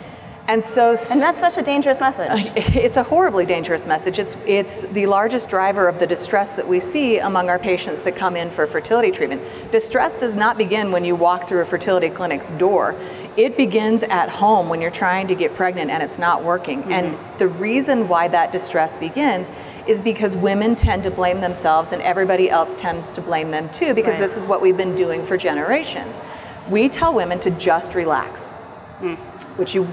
And 0.52 0.62
so, 0.62 0.90
and 0.90 1.22
that's 1.22 1.40
such 1.40 1.58
a 1.58 1.62
dangerous 1.62 2.02
message. 2.02 2.30
It's 2.82 2.98
a 2.98 3.04
horribly 3.04 3.46
dangerous 3.46 3.88
message. 3.88 4.20
It's 4.20 4.36
it's 4.46 4.84
the 4.88 5.06
largest 5.06 5.50
driver 5.50 5.88
of 5.88 5.98
the 5.98 6.06
distress 6.06 6.58
that 6.58 6.68
we 6.68 6.82
see 6.82 7.20
among 7.20 7.48
our 7.48 7.58
patients 7.58 8.02
that 8.04 8.18
come 8.18 8.36
in 8.36 8.50
for 8.50 8.68
fertility 8.68 9.12
treatment. 9.12 9.42
Distress 9.72 10.18
does 10.18 10.36
not 10.36 10.58
begin 10.58 10.92
when 10.92 11.06
you 11.06 11.16
walk 11.16 11.48
through 11.48 11.62
a 11.62 11.66
fertility 11.66 12.10
clinic's 12.10 12.52
door. 12.52 12.96
It 13.38 13.56
begins 13.56 14.04
at 14.04 14.28
home 14.28 14.68
when 14.68 14.82
you're 14.82 14.92
trying 14.92 15.28
to 15.28 15.36
get 15.36 15.56
pregnant 15.56 15.90
and 15.90 16.04
it's 16.04 16.20
not 16.20 16.44
working. 16.44 16.82
Mm-hmm. 16.82 16.92
And 16.92 17.40
the 17.40 17.48
reason 17.48 18.10
why 18.10 18.28
that 18.28 18.52
distress 18.52 18.98
begins 18.98 19.54
is 19.88 20.02
because 20.02 20.36
women 20.36 20.76
tend 20.76 21.04
to 21.04 21.12
blame 21.12 21.40
themselves 21.40 21.94
and 21.94 22.02
everybody 22.02 22.50
else 22.50 22.76
tends 22.76 23.14
to 23.14 23.22
blame 23.22 23.52
them 23.52 23.70
too 23.70 23.94
because 23.94 24.16
right. 24.16 24.22
this 24.22 24.36
is 24.36 24.48
what 24.48 24.62
we've 24.62 24.78
been 24.78 24.96
doing 24.96 25.24
for 25.24 25.38
generations. 25.38 26.22
We 26.70 26.90
tell 26.90 27.14
women 27.14 27.40
to 27.40 27.52
just 27.52 27.96
relax. 27.96 28.58
Mm. 29.00 29.18
Which 29.58 29.74
you 29.74 29.88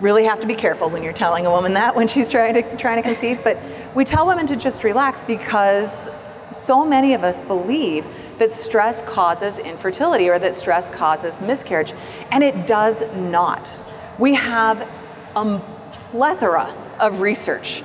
really 0.00 0.24
have 0.24 0.40
to 0.40 0.46
be 0.46 0.54
careful 0.54 0.88
when 0.90 1.02
you're 1.02 1.12
telling 1.12 1.46
a 1.46 1.50
woman 1.50 1.74
that 1.74 1.94
when 1.94 2.08
she's 2.08 2.30
trying 2.30 2.54
to 2.54 2.76
trying 2.76 2.96
to 2.96 3.02
conceive. 3.02 3.42
But 3.42 3.58
we 3.94 4.04
tell 4.04 4.26
women 4.26 4.46
to 4.46 4.56
just 4.56 4.84
relax 4.84 5.22
because 5.22 6.10
so 6.52 6.84
many 6.84 7.14
of 7.14 7.22
us 7.22 7.42
believe 7.42 8.06
that 8.38 8.52
stress 8.52 9.02
causes 9.02 9.58
infertility 9.58 10.28
or 10.28 10.38
that 10.38 10.56
stress 10.56 10.88
causes 10.90 11.40
miscarriage, 11.40 11.92
and 12.30 12.42
it 12.42 12.66
does 12.66 13.02
not. 13.14 13.78
We 14.18 14.34
have 14.34 14.88
a 15.36 15.60
plethora 15.92 16.74
of 16.98 17.20
research 17.20 17.82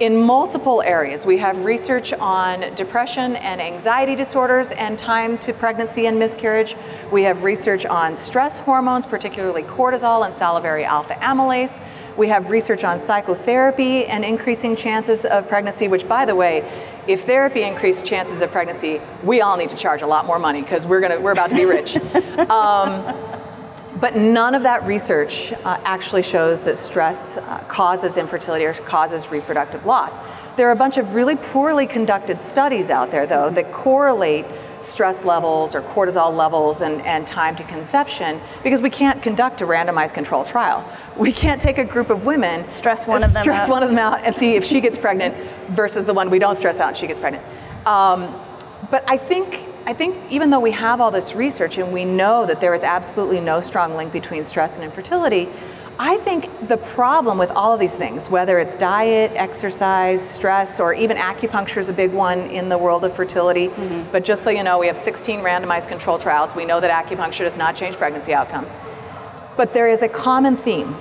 in 0.00 0.20
multiple 0.20 0.82
areas. 0.82 1.24
We 1.24 1.38
have 1.38 1.64
research 1.64 2.12
on 2.14 2.74
depression 2.74 3.36
and 3.36 3.60
anxiety 3.60 4.16
disorders 4.16 4.72
and 4.72 4.98
time 4.98 5.38
to 5.38 5.52
pregnancy 5.52 6.06
and 6.06 6.18
miscarriage. 6.18 6.74
We 7.12 7.22
have 7.22 7.44
research 7.44 7.86
on 7.86 8.16
stress 8.16 8.58
hormones, 8.58 9.06
particularly 9.06 9.62
cortisol 9.62 10.26
and 10.26 10.34
salivary 10.34 10.84
alpha 10.84 11.14
amylase. 11.14 11.80
We 12.16 12.28
have 12.28 12.50
research 12.50 12.82
on 12.82 13.00
psychotherapy 13.00 14.06
and 14.06 14.24
increasing 14.24 14.74
chances 14.74 15.24
of 15.24 15.46
pregnancy, 15.48 15.86
which, 15.86 16.08
by 16.08 16.24
the 16.24 16.34
way, 16.34 16.90
if 17.06 17.24
therapy 17.24 17.62
increased 17.62 18.04
chances 18.04 18.40
of 18.40 18.50
pregnancy, 18.50 19.00
we 19.22 19.42
all 19.42 19.56
need 19.56 19.70
to 19.70 19.76
charge 19.76 20.02
a 20.02 20.06
lot 20.06 20.26
more 20.26 20.38
money 20.38 20.62
because 20.62 20.86
we're 20.86 21.00
gonna 21.00 21.20
we're 21.20 21.32
about 21.32 21.50
to 21.50 21.56
be 21.56 21.66
rich. 21.66 21.96
um, 22.50 23.33
but 24.00 24.16
none 24.16 24.54
of 24.54 24.62
that 24.62 24.84
research 24.86 25.52
uh, 25.52 25.80
actually 25.84 26.22
shows 26.22 26.64
that 26.64 26.76
stress 26.78 27.36
uh, 27.38 27.58
causes 27.68 28.16
infertility 28.16 28.64
or 28.64 28.74
causes 28.74 29.30
reproductive 29.30 29.86
loss. 29.86 30.18
There 30.56 30.68
are 30.68 30.72
a 30.72 30.76
bunch 30.76 30.98
of 30.98 31.14
really 31.14 31.36
poorly 31.36 31.86
conducted 31.86 32.40
studies 32.40 32.90
out 32.90 33.10
there, 33.10 33.26
though, 33.26 33.50
that 33.50 33.72
correlate 33.72 34.46
stress 34.80 35.24
levels 35.24 35.74
or 35.74 35.82
cortisol 35.82 36.34
levels 36.36 36.80
and, 36.80 37.00
and 37.02 37.26
time 37.26 37.56
to 37.56 37.64
conception 37.64 38.40
because 38.62 38.82
we 38.82 38.90
can't 38.90 39.22
conduct 39.22 39.62
a 39.62 39.66
randomized 39.66 40.12
control 40.12 40.44
trial. 40.44 40.84
We 41.16 41.32
can't 41.32 41.60
take 41.60 41.78
a 41.78 41.84
group 41.84 42.10
of 42.10 42.26
women, 42.26 42.68
stress 42.68 43.06
one 43.06 43.24
of 43.24 43.32
them 43.32 43.42
stress 43.42 43.62
out. 43.62 43.70
one 43.70 43.82
of 43.82 43.88
them 43.88 43.98
out 43.98 44.24
and 44.24 44.36
see 44.36 44.56
if 44.56 44.64
she 44.64 44.80
gets 44.80 44.98
pregnant 44.98 45.34
versus 45.70 46.04
the 46.04 46.12
one 46.12 46.30
we 46.30 46.38
don't 46.38 46.56
stress 46.56 46.80
out 46.80 46.88
and 46.88 46.96
she 46.96 47.06
gets 47.06 47.20
pregnant. 47.20 47.44
Um, 47.86 48.40
but 48.90 49.08
I 49.08 49.16
think 49.16 49.73
I 49.86 49.92
think 49.92 50.16
even 50.30 50.48
though 50.48 50.60
we 50.60 50.70
have 50.70 51.02
all 51.02 51.10
this 51.10 51.34
research 51.34 51.76
and 51.76 51.92
we 51.92 52.06
know 52.06 52.46
that 52.46 52.60
there 52.60 52.72
is 52.72 52.82
absolutely 52.82 53.40
no 53.40 53.60
strong 53.60 53.94
link 53.94 54.12
between 54.12 54.42
stress 54.42 54.76
and 54.76 54.84
infertility, 54.84 55.46
I 55.98 56.16
think 56.18 56.68
the 56.68 56.78
problem 56.78 57.36
with 57.36 57.50
all 57.50 57.72
of 57.72 57.78
these 57.78 57.94
things, 57.94 58.30
whether 58.30 58.58
it's 58.58 58.76
diet, 58.76 59.32
exercise, 59.34 60.26
stress, 60.26 60.80
or 60.80 60.94
even 60.94 61.18
acupuncture 61.18 61.76
is 61.76 61.90
a 61.90 61.92
big 61.92 62.12
one 62.12 62.40
in 62.50 62.70
the 62.70 62.78
world 62.78 63.04
of 63.04 63.14
fertility. 63.14 63.68
Mm-hmm. 63.68 64.10
But 64.10 64.24
just 64.24 64.42
so 64.42 64.48
you 64.48 64.62
know, 64.62 64.78
we 64.78 64.86
have 64.86 64.96
16 64.96 65.40
randomized 65.40 65.86
control 65.86 66.18
trials. 66.18 66.54
We 66.54 66.64
know 66.64 66.80
that 66.80 66.90
acupuncture 66.90 67.40
does 67.40 67.56
not 67.56 67.76
change 67.76 67.96
pregnancy 67.96 68.32
outcomes. 68.32 68.74
But 69.56 69.74
there 69.74 69.86
is 69.86 70.00
a 70.02 70.08
common 70.08 70.56
theme 70.56 70.96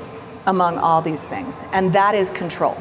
among 0.46 0.78
all 0.78 1.02
these 1.02 1.26
things, 1.26 1.64
and 1.72 1.94
that 1.94 2.16
is 2.16 2.30
control. 2.30 2.78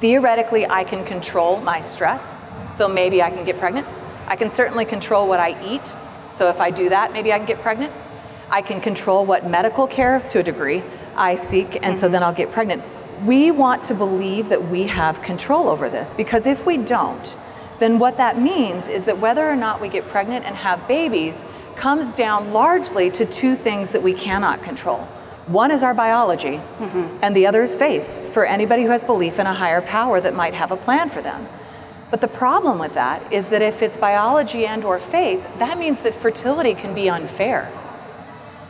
Theoretically, 0.00 0.66
I 0.68 0.84
can 0.84 1.06
control 1.06 1.58
my 1.60 1.80
stress, 1.80 2.36
so 2.76 2.86
maybe 2.86 3.22
I 3.22 3.30
can 3.30 3.46
get 3.46 3.58
pregnant 3.58 3.88
I 4.26 4.36
can 4.36 4.50
certainly 4.50 4.84
control 4.84 5.28
what 5.28 5.40
I 5.40 5.60
eat. 5.64 5.92
So 6.34 6.48
if 6.48 6.60
I 6.60 6.70
do 6.70 6.88
that, 6.88 7.12
maybe 7.12 7.32
I 7.32 7.38
can 7.38 7.46
get 7.46 7.60
pregnant. 7.60 7.92
I 8.50 8.62
can 8.62 8.80
control 8.80 9.24
what 9.24 9.48
medical 9.48 9.86
care 9.86 10.20
to 10.30 10.40
a 10.40 10.42
degree 10.42 10.82
I 11.16 11.34
seek, 11.34 11.76
and 11.76 11.84
mm-hmm. 11.84 11.96
so 11.96 12.08
then 12.08 12.22
I'll 12.22 12.32
get 12.32 12.50
pregnant. 12.50 12.82
We 13.24 13.50
want 13.50 13.82
to 13.84 13.94
believe 13.94 14.48
that 14.48 14.68
we 14.68 14.84
have 14.84 15.22
control 15.22 15.68
over 15.68 15.88
this 15.88 16.12
because 16.12 16.46
if 16.46 16.66
we 16.66 16.76
don't, 16.76 17.36
then 17.78 17.98
what 17.98 18.16
that 18.16 18.40
means 18.40 18.88
is 18.88 19.04
that 19.04 19.18
whether 19.18 19.48
or 19.48 19.56
not 19.56 19.80
we 19.80 19.88
get 19.88 20.06
pregnant 20.08 20.44
and 20.44 20.56
have 20.56 20.86
babies 20.86 21.44
comes 21.76 22.14
down 22.14 22.52
largely 22.52 23.10
to 23.10 23.24
two 23.24 23.54
things 23.54 23.92
that 23.92 24.02
we 24.02 24.12
cannot 24.12 24.62
control. 24.62 25.00
One 25.46 25.70
is 25.70 25.82
our 25.82 25.94
biology, 25.94 26.56
mm-hmm. 26.78 27.18
and 27.22 27.36
the 27.36 27.46
other 27.46 27.62
is 27.62 27.76
faith 27.76 28.32
for 28.32 28.44
anybody 28.44 28.82
who 28.82 28.90
has 28.90 29.04
belief 29.04 29.38
in 29.38 29.46
a 29.46 29.54
higher 29.54 29.82
power 29.82 30.20
that 30.20 30.34
might 30.34 30.54
have 30.54 30.70
a 30.72 30.76
plan 30.76 31.10
for 31.10 31.20
them. 31.20 31.46
But 32.14 32.20
the 32.20 32.28
problem 32.28 32.78
with 32.78 32.94
that 32.94 33.32
is 33.32 33.48
that 33.48 33.60
if 33.60 33.82
it's 33.82 33.96
biology 33.96 34.66
and 34.66 34.84
or 34.84 35.00
faith, 35.00 35.44
that 35.58 35.78
means 35.78 35.98
that 36.02 36.14
fertility 36.14 36.72
can 36.74 36.94
be 36.94 37.10
unfair. 37.10 37.72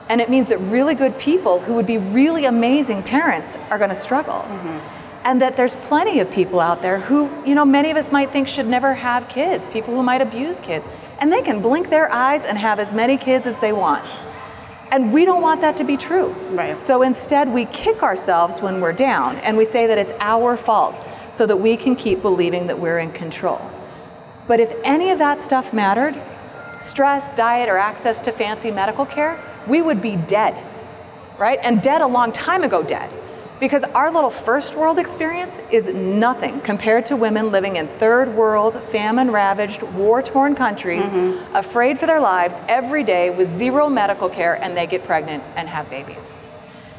And 0.09 0.23
it 0.23 0.31
means 0.31 0.49
that 0.49 0.57
really 0.57 0.95
good 0.95 1.19
people 1.19 1.61
who 1.61 1.75
would 1.75 1.85
be 1.85 1.99
really 1.99 2.47
amazing 2.47 3.03
parents 3.03 3.57
are 3.69 3.77
going 3.77 3.91
to 3.91 3.95
struggle. 3.95 4.41
Mm-hmm. 4.49 4.79
and 5.27 5.43
that 5.43 5.59
there's 5.59 5.75
plenty 5.75 6.21
of 6.21 6.31
people 6.31 6.59
out 6.59 6.81
there 6.81 7.01
who, 7.01 7.31
you 7.45 7.55
know, 7.55 7.67
many 7.67 7.91
of 7.91 7.99
us 7.99 8.11
might 8.11 8.33
think 8.33 8.49
should 8.49 8.67
never 8.67 8.95
have 8.95 9.29
kids, 9.29 9.69
people 9.69 9.95
who 9.95 10.03
might 10.03 10.23
abuse 10.23 10.59
kids, 10.59 10.89
and 11.19 11.31
they 11.31 11.43
can 11.43 11.61
blink 11.61 11.91
their 11.91 12.11
eyes 12.11 12.47
and 12.47 12.57
have 12.57 12.79
as 12.79 12.95
many 12.95 13.19
kids 13.19 13.47
as 13.47 13.61
they 13.61 13.73
want. 13.75 14.03
And 14.95 15.13
we 15.13 15.25
don't 15.25 15.43
want 15.43 15.61
that 15.63 15.77
to 15.79 15.85
be 15.85 15.97
true. 15.97 16.29
Right. 16.53 16.77
So 16.77 17.03
instead, 17.03 17.53
we 17.53 17.65
kick 17.65 18.05
ourselves 18.05 18.61
when 18.61 18.81
we're 18.81 18.93
down 18.93 19.39
and 19.39 19.57
we 19.57 19.65
say 19.65 19.89
that 19.89 19.99
it's 19.99 20.13
our 20.21 20.57
fault 20.57 21.03
so 21.33 21.47
that 21.47 21.57
we 21.57 21.77
can 21.77 21.97
keep 21.97 22.23
believing 22.23 22.69
that 22.69 22.79
we're 22.79 23.01
in 23.01 23.11
control. 23.11 23.61
But 24.47 24.61
if 24.61 24.73
any 24.85 25.11
of 25.11 25.19
that 25.19 25.41
stuff 25.41 25.73
mattered, 25.73 26.17
stress, 26.79 27.33
diet, 27.33 27.69
or 27.69 27.77
access 27.77 28.23
to 28.23 28.31
fancy 28.31 28.71
medical 28.71 29.05
care, 29.05 29.43
we 29.67 29.83
would 29.83 30.01
be 30.01 30.15
dead, 30.15 30.55
right? 31.39 31.59
And 31.65 31.83
dead 31.83 32.01
a 32.01 32.07
long 32.07 32.31
time 32.31 32.63
ago, 32.63 32.85
dead. 32.85 33.11
Because 33.61 33.85
our 33.85 34.13
little 34.13 34.31
first 34.31 34.75
world 34.75 34.99
experience 34.99 35.63
is 35.71 35.89
nothing 35.89 36.61
compared 36.63 37.07
to 37.07 37.17
women 37.17 37.53
living 37.53 37.77
in 37.77 37.87
third 37.87 38.35
world, 38.35 38.83
famine 38.83 39.31
ravaged, 39.31 39.83
war 39.83 40.23
torn 40.23 40.55
countries, 40.55 41.09
mm-hmm. 41.09 41.55
afraid 41.55 41.99
for 41.99 42.07
their 42.07 42.21
lives 42.21 42.59
every 42.69 43.05
day 43.05 43.31
with 43.31 43.49
zero 43.49 43.89
medical 43.89 44.29
care, 44.29 44.63
and 44.63 44.77
they 44.77 44.87
get 44.87 45.05
pregnant 45.05 45.43
and 45.55 45.69
have 45.69 45.89
babies. 45.89 46.45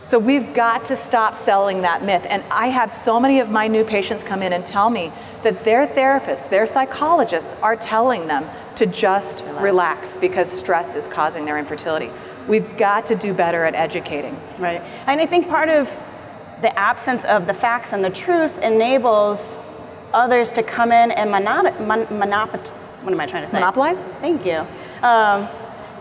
So 0.05 0.19
we've 0.19 0.53
got 0.53 0.85
to 0.85 0.95
stop 0.95 1.35
selling 1.35 1.81
that 1.81 2.03
myth. 2.03 2.27
And 2.29 2.43
I 2.51 2.67
have 2.67 2.93
so 2.93 3.19
many 3.19 3.39
of 3.39 3.49
my 3.49 3.67
new 3.67 3.83
patients 3.83 4.23
come 4.23 4.43
in 4.43 4.53
and 4.53 4.63
tell 4.63 4.91
me 4.91 5.11
that 5.41 5.63
their 5.63 5.87
therapists, 5.87 6.47
their 6.47 6.67
psychologists 6.67 7.55
are 7.63 7.75
telling 7.75 8.27
them 8.27 8.47
to 8.75 8.85
just 8.85 9.41
relax, 9.41 9.63
relax 9.63 10.17
because 10.17 10.51
stress 10.51 10.93
is 10.93 11.07
causing 11.07 11.43
their 11.43 11.57
infertility. 11.57 12.11
We've 12.47 12.77
got 12.77 13.07
to 13.07 13.15
do 13.15 13.33
better 13.33 13.63
at 13.63 13.73
educating. 13.73 14.39
Right. 14.59 14.79
And 15.07 15.19
I 15.19 15.25
think 15.25 15.49
part 15.49 15.69
of 15.69 15.89
the 16.61 16.77
absence 16.77 17.25
of 17.25 17.47
the 17.47 17.53
facts 17.53 17.93
and 17.93 18.03
the 18.03 18.09
truth 18.09 18.59
enables 18.59 19.59
others 20.13 20.51
to 20.53 20.63
come 20.63 20.91
in 20.91 21.11
and 21.11 21.29
monop- 21.29 21.85
mon- 21.85 22.07
monop- 22.07 22.69
what 23.03 23.13
am 23.13 23.19
I 23.19 23.25
trying 23.25 23.43
to 23.43 23.49
say? 23.49 23.59
Monopolize? 23.59 24.03
Thank 24.21 24.45
you. 24.45 24.65
Um, 25.01 25.49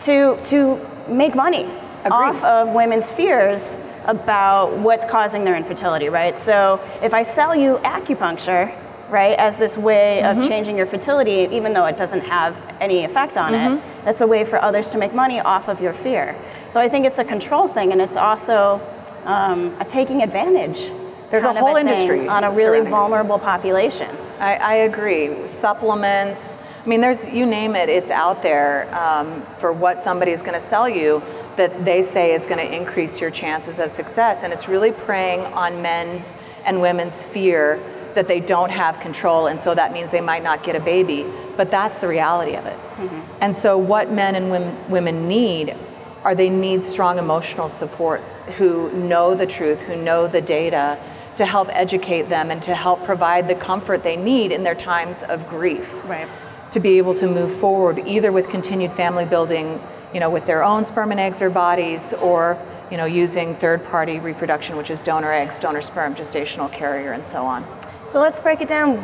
to, 0.00 0.38
to 0.44 0.80
make 1.08 1.34
money 1.34 1.64
Agreed. 1.64 2.12
off 2.12 2.42
of 2.44 2.70
women's 2.70 3.10
fears 3.10 3.78
about 4.04 4.76
what's 4.78 5.06
causing 5.06 5.44
their 5.44 5.56
infertility, 5.56 6.08
right? 6.08 6.36
So 6.36 6.80
if 7.02 7.14
I 7.14 7.22
sell 7.22 7.54
you 7.56 7.78
acupuncture, 7.78 8.74
right, 9.10 9.38
as 9.38 9.56
this 9.56 9.76
way 9.76 10.20
mm-hmm. 10.22 10.40
of 10.40 10.48
changing 10.48 10.76
your 10.76 10.86
fertility, 10.86 11.48
even 11.54 11.72
though 11.72 11.86
it 11.86 11.96
doesn't 11.96 12.22
have 12.22 12.56
any 12.80 13.04
effect 13.04 13.36
on 13.36 13.52
mm-hmm. 13.52 13.76
it, 13.76 14.04
that's 14.04 14.20
a 14.20 14.26
way 14.26 14.44
for 14.44 14.62
others 14.62 14.90
to 14.90 14.98
make 14.98 15.14
money 15.14 15.40
off 15.40 15.68
of 15.68 15.80
your 15.80 15.92
fear. 15.92 16.36
So 16.68 16.80
I 16.80 16.88
think 16.88 17.06
it's 17.06 17.18
a 17.18 17.24
control 17.24 17.68
thing, 17.68 17.92
and 17.92 18.00
it's 18.00 18.16
also 18.16 18.80
um, 19.26 19.76
a 19.80 19.84
taking 19.84 20.22
advantage. 20.22 20.90
There's 21.30 21.44
a 21.44 21.52
whole 21.52 21.76
a 21.76 21.80
industry 21.80 22.28
on 22.28 22.44
a 22.44 22.50
really 22.52 22.88
vulnerable 22.88 23.38
population. 23.38 24.14
I, 24.38 24.54
I, 24.54 24.74
agree. 24.74 25.46
Supplements. 25.46 26.58
I 26.84 26.88
mean, 26.88 27.00
there's 27.00 27.26
you 27.26 27.46
name 27.46 27.74
it. 27.76 27.88
It's 27.88 28.10
out 28.10 28.42
there 28.42 28.92
um, 28.94 29.44
for 29.58 29.72
what 29.72 30.02
somebody 30.02 30.32
is 30.32 30.42
going 30.42 30.54
to 30.54 30.60
sell 30.60 30.88
you 30.88 31.22
that 31.56 31.84
they 31.84 32.02
say 32.02 32.34
is 32.34 32.46
going 32.46 32.58
to 32.58 32.76
increase 32.76 33.20
your 33.20 33.30
chances 33.30 33.78
of 33.78 33.90
success, 33.90 34.42
and 34.42 34.52
it's 34.52 34.68
really 34.68 34.92
preying 34.92 35.40
on 35.40 35.82
men's 35.82 36.34
and 36.64 36.80
women's 36.80 37.24
fear 37.24 37.80
that 38.14 38.28
they 38.28 38.40
don't 38.40 38.70
have 38.70 39.00
control, 39.00 39.46
and 39.46 39.60
so 39.60 39.74
that 39.74 39.92
means 39.92 40.10
they 40.10 40.20
might 40.20 40.42
not 40.42 40.62
get 40.62 40.76
a 40.76 40.80
baby. 40.80 41.26
But 41.56 41.70
that's 41.70 41.98
the 41.98 42.08
reality 42.08 42.54
of 42.54 42.66
it. 42.66 42.76
Mm-hmm. 42.76 43.38
And 43.40 43.56
so, 43.56 43.76
what 43.76 44.10
men 44.10 44.34
and 44.34 44.50
women, 44.50 44.90
women 44.90 45.28
need 45.28 45.76
are 46.24 46.34
they 46.34 46.48
need 46.48 46.82
strong 46.82 47.18
emotional 47.18 47.68
supports 47.68 48.42
who 48.56 48.90
know 48.92 49.34
the 49.34 49.46
truth, 49.46 49.82
who 49.82 49.96
know 49.96 50.26
the 50.26 50.40
data 50.40 50.98
to 51.36 51.44
help 51.44 51.68
educate 51.70 52.28
them 52.28 52.50
and 52.50 52.62
to 52.62 52.74
help 52.74 53.04
provide 53.04 53.48
the 53.48 53.54
comfort 53.54 54.02
they 54.02 54.16
need 54.16 54.52
in 54.52 54.62
their 54.62 54.74
times 54.74 55.22
of 55.22 55.48
grief. 55.48 56.02
Right. 56.04 56.28
To 56.70 56.80
be 56.80 56.98
able 56.98 57.14
to 57.16 57.26
move 57.26 57.52
forward 57.54 58.02
either 58.06 58.32
with 58.32 58.48
continued 58.48 58.92
family 58.92 59.24
building, 59.24 59.80
you 60.12 60.20
know, 60.20 60.30
with 60.30 60.46
their 60.46 60.64
own 60.64 60.84
sperm 60.84 61.10
and 61.10 61.20
eggs 61.20 61.42
or 61.42 61.50
bodies 61.50 62.12
or 62.14 62.58
you 62.90 62.96
know, 62.96 63.06
using 63.06 63.54
third-party 63.56 64.20
reproduction, 64.20 64.76
which 64.76 64.90
is 64.90 65.02
donor 65.02 65.32
eggs, 65.32 65.58
donor 65.58 65.80
sperm, 65.80 66.14
gestational 66.14 66.70
carrier, 66.70 67.12
and 67.12 67.24
so 67.24 67.44
on. 67.44 67.66
So 68.06 68.20
let's 68.20 68.40
break 68.40 68.60
it 68.60 68.68
down. 68.68 68.98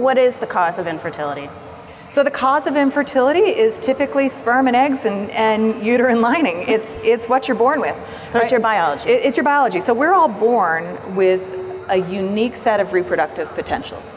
What 0.00 0.18
is 0.18 0.36
the 0.36 0.46
cause 0.46 0.78
of 0.78 0.86
infertility? 0.86 1.48
So 2.14 2.22
the 2.22 2.30
cause 2.30 2.68
of 2.68 2.76
infertility 2.76 3.40
is 3.40 3.80
typically 3.80 4.28
sperm 4.28 4.68
and 4.68 4.76
eggs 4.76 5.04
and, 5.04 5.28
and 5.32 5.84
uterine 5.84 6.20
lining. 6.20 6.68
It's, 6.68 6.94
it's 7.02 7.28
what 7.28 7.48
you're 7.48 7.56
born 7.56 7.80
with. 7.80 7.96
So 8.28 8.34
right? 8.34 8.44
it's 8.44 8.52
your 8.52 8.60
biology. 8.60 9.08
It, 9.08 9.26
it's 9.26 9.36
your 9.36 9.42
biology. 9.42 9.80
So 9.80 9.92
we're 9.92 10.12
all 10.12 10.28
born 10.28 11.16
with 11.16 11.42
a 11.88 11.96
unique 11.96 12.54
set 12.54 12.78
of 12.78 12.92
reproductive 12.92 13.52
potentials. 13.56 14.16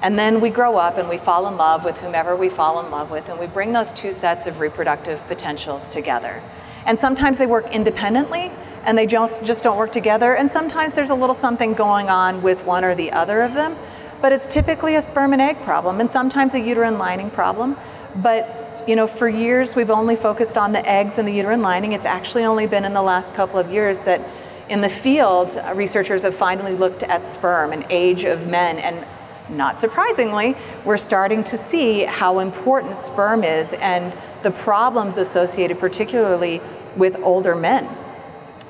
And 0.00 0.18
then 0.18 0.40
we 0.40 0.48
grow 0.48 0.78
up 0.78 0.96
and 0.96 1.06
we 1.06 1.18
fall 1.18 1.46
in 1.46 1.58
love 1.58 1.84
with 1.84 1.98
whomever 1.98 2.34
we 2.34 2.48
fall 2.48 2.82
in 2.82 2.90
love 2.90 3.10
with, 3.10 3.28
and 3.28 3.38
we 3.38 3.46
bring 3.46 3.74
those 3.74 3.92
two 3.92 4.14
sets 4.14 4.46
of 4.46 4.58
reproductive 4.58 5.20
potentials 5.26 5.90
together. 5.90 6.42
And 6.86 6.98
sometimes 6.98 7.36
they 7.36 7.46
work 7.46 7.70
independently 7.70 8.52
and 8.84 8.96
they 8.96 9.04
just, 9.04 9.44
just 9.44 9.62
don't 9.62 9.76
work 9.76 9.92
together, 9.92 10.34
and 10.34 10.50
sometimes 10.50 10.94
there's 10.94 11.10
a 11.10 11.14
little 11.14 11.34
something 11.34 11.74
going 11.74 12.08
on 12.08 12.40
with 12.40 12.64
one 12.64 12.84
or 12.84 12.94
the 12.94 13.12
other 13.12 13.42
of 13.42 13.52
them 13.52 13.76
but 14.24 14.32
it's 14.32 14.46
typically 14.46 14.96
a 14.96 15.02
sperm 15.02 15.34
and 15.34 15.42
egg 15.42 15.60
problem 15.64 16.00
and 16.00 16.10
sometimes 16.10 16.54
a 16.54 16.58
uterine 16.58 16.96
lining 16.96 17.28
problem. 17.28 17.76
But 18.16 18.82
you 18.88 18.96
know, 18.96 19.06
for 19.06 19.28
years 19.28 19.76
we've 19.76 19.90
only 19.90 20.16
focused 20.16 20.56
on 20.56 20.72
the 20.72 20.82
eggs 20.88 21.18
and 21.18 21.28
the 21.28 21.32
uterine 21.32 21.60
lining. 21.60 21.92
It's 21.92 22.06
actually 22.06 22.44
only 22.44 22.66
been 22.66 22.86
in 22.86 22.94
the 22.94 23.02
last 23.02 23.34
couple 23.34 23.58
of 23.58 23.70
years 23.70 24.00
that 24.00 24.26
in 24.70 24.80
the 24.80 24.88
field, 24.88 25.60
researchers 25.74 26.22
have 26.22 26.34
finally 26.34 26.74
looked 26.74 27.02
at 27.02 27.26
sperm 27.26 27.74
and 27.74 27.84
age 27.90 28.24
of 28.24 28.46
men 28.46 28.78
and 28.78 29.06
not 29.54 29.78
surprisingly, 29.78 30.56
we're 30.86 30.96
starting 30.96 31.44
to 31.44 31.58
see 31.58 32.04
how 32.04 32.38
important 32.38 32.96
sperm 32.96 33.44
is 33.44 33.74
and 33.74 34.16
the 34.42 34.52
problems 34.52 35.18
associated 35.18 35.78
particularly 35.78 36.62
with 36.96 37.14
older 37.16 37.54
men 37.54 37.94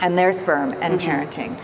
and 0.01 0.19
their 0.19 0.33
sperm 0.33 0.75
and 0.81 0.99
mm-hmm. 0.99 1.09
parenting. 1.09 1.61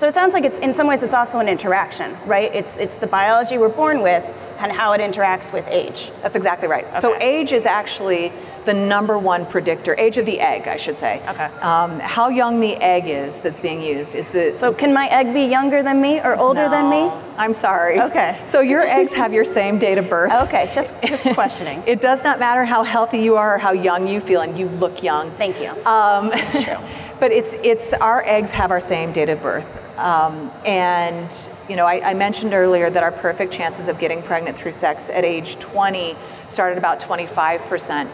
So 0.00 0.08
it 0.08 0.14
sounds 0.14 0.32
like 0.32 0.44
it's 0.44 0.58
in 0.60 0.72
some 0.72 0.86
ways 0.86 1.02
it's 1.02 1.12
also 1.12 1.40
an 1.40 1.46
interaction, 1.46 2.16
right? 2.24 2.50
It's 2.54 2.74
it's 2.76 2.96
the 2.96 3.06
biology 3.06 3.58
we're 3.58 3.68
born 3.68 4.00
with 4.00 4.24
and 4.56 4.72
how 4.72 4.94
it 4.94 5.00
interacts 5.02 5.52
with 5.52 5.68
age. 5.68 6.10
That's 6.22 6.36
exactly 6.36 6.68
right. 6.68 6.86
Okay. 6.86 7.00
So 7.00 7.18
age 7.20 7.52
is 7.52 7.66
actually 7.66 8.32
the 8.64 8.72
number 8.72 9.18
one 9.18 9.44
predictor. 9.44 9.94
Age 9.98 10.16
of 10.16 10.24
the 10.24 10.40
egg, 10.40 10.68
I 10.68 10.76
should 10.76 10.96
say. 10.96 11.20
Okay. 11.28 11.44
Um, 11.60 12.00
how 12.00 12.30
young 12.30 12.60
the 12.60 12.76
egg 12.76 13.08
is 13.08 13.42
that's 13.42 13.60
being 13.60 13.82
used 13.82 14.14
is 14.14 14.30
the. 14.30 14.54
So 14.54 14.72
can 14.72 14.94
my 14.94 15.06
egg 15.08 15.34
be 15.34 15.42
younger 15.42 15.82
than 15.82 16.00
me 16.00 16.18
or 16.18 16.34
older 16.34 16.64
no, 16.64 16.70
than 16.70 16.88
me? 16.88 17.02
I'm 17.36 17.52
sorry. 17.52 18.00
Okay. 18.00 18.42
So 18.48 18.62
your 18.62 18.80
eggs 18.80 19.12
have 19.12 19.34
your 19.34 19.44
same 19.44 19.78
date 19.78 19.98
of 19.98 20.08
birth. 20.08 20.32
Okay, 20.32 20.70
just 20.74 20.94
just 21.04 21.24
questioning. 21.34 21.82
it 21.86 22.00
does 22.00 22.24
not 22.24 22.38
matter 22.38 22.64
how 22.64 22.84
healthy 22.84 23.18
you 23.18 23.36
are 23.36 23.56
or 23.56 23.58
how 23.58 23.72
young 23.72 24.08
you 24.08 24.22
feel, 24.22 24.40
and 24.40 24.58
you 24.58 24.70
look 24.70 25.02
young. 25.02 25.30
Thank 25.32 25.60
you. 25.60 25.72
Um, 25.84 26.30
That's 26.30 26.64
true. 26.64 26.78
but 27.20 27.30
it's 27.30 27.54
it's 27.62 27.92
our 27.94 28.24
eggs 28.24 28.50
have 28.50 28.70
our 28.70 28.80
same 28.80 29.12
date 29.12 29.28
of 29.28 29.42
birth. 29.42 29.78
Um, 29.98 30.50
and 30.64 31.50
you 31.68 31.76
know, 31.76 31.86
I, 31.86 32.10
I, 32.10 32.14
mentioned 32.14 32.54
earlier 32.54 32.88
that 32.88 33.02
our 33.02 33.12
perfect 33.12 33.52
chances 33.52 33.86
of 33.86 33.98
getting 33.98 34.22
pregnant 34.22 34.56
through 34.56 34.72
sex 34.72 35.10
at 35.10 35.26
age 35.26 35.58
20 35.58 36.16
started 36.48 36.78
about 36.78 37.00
25%. 37.00 38.10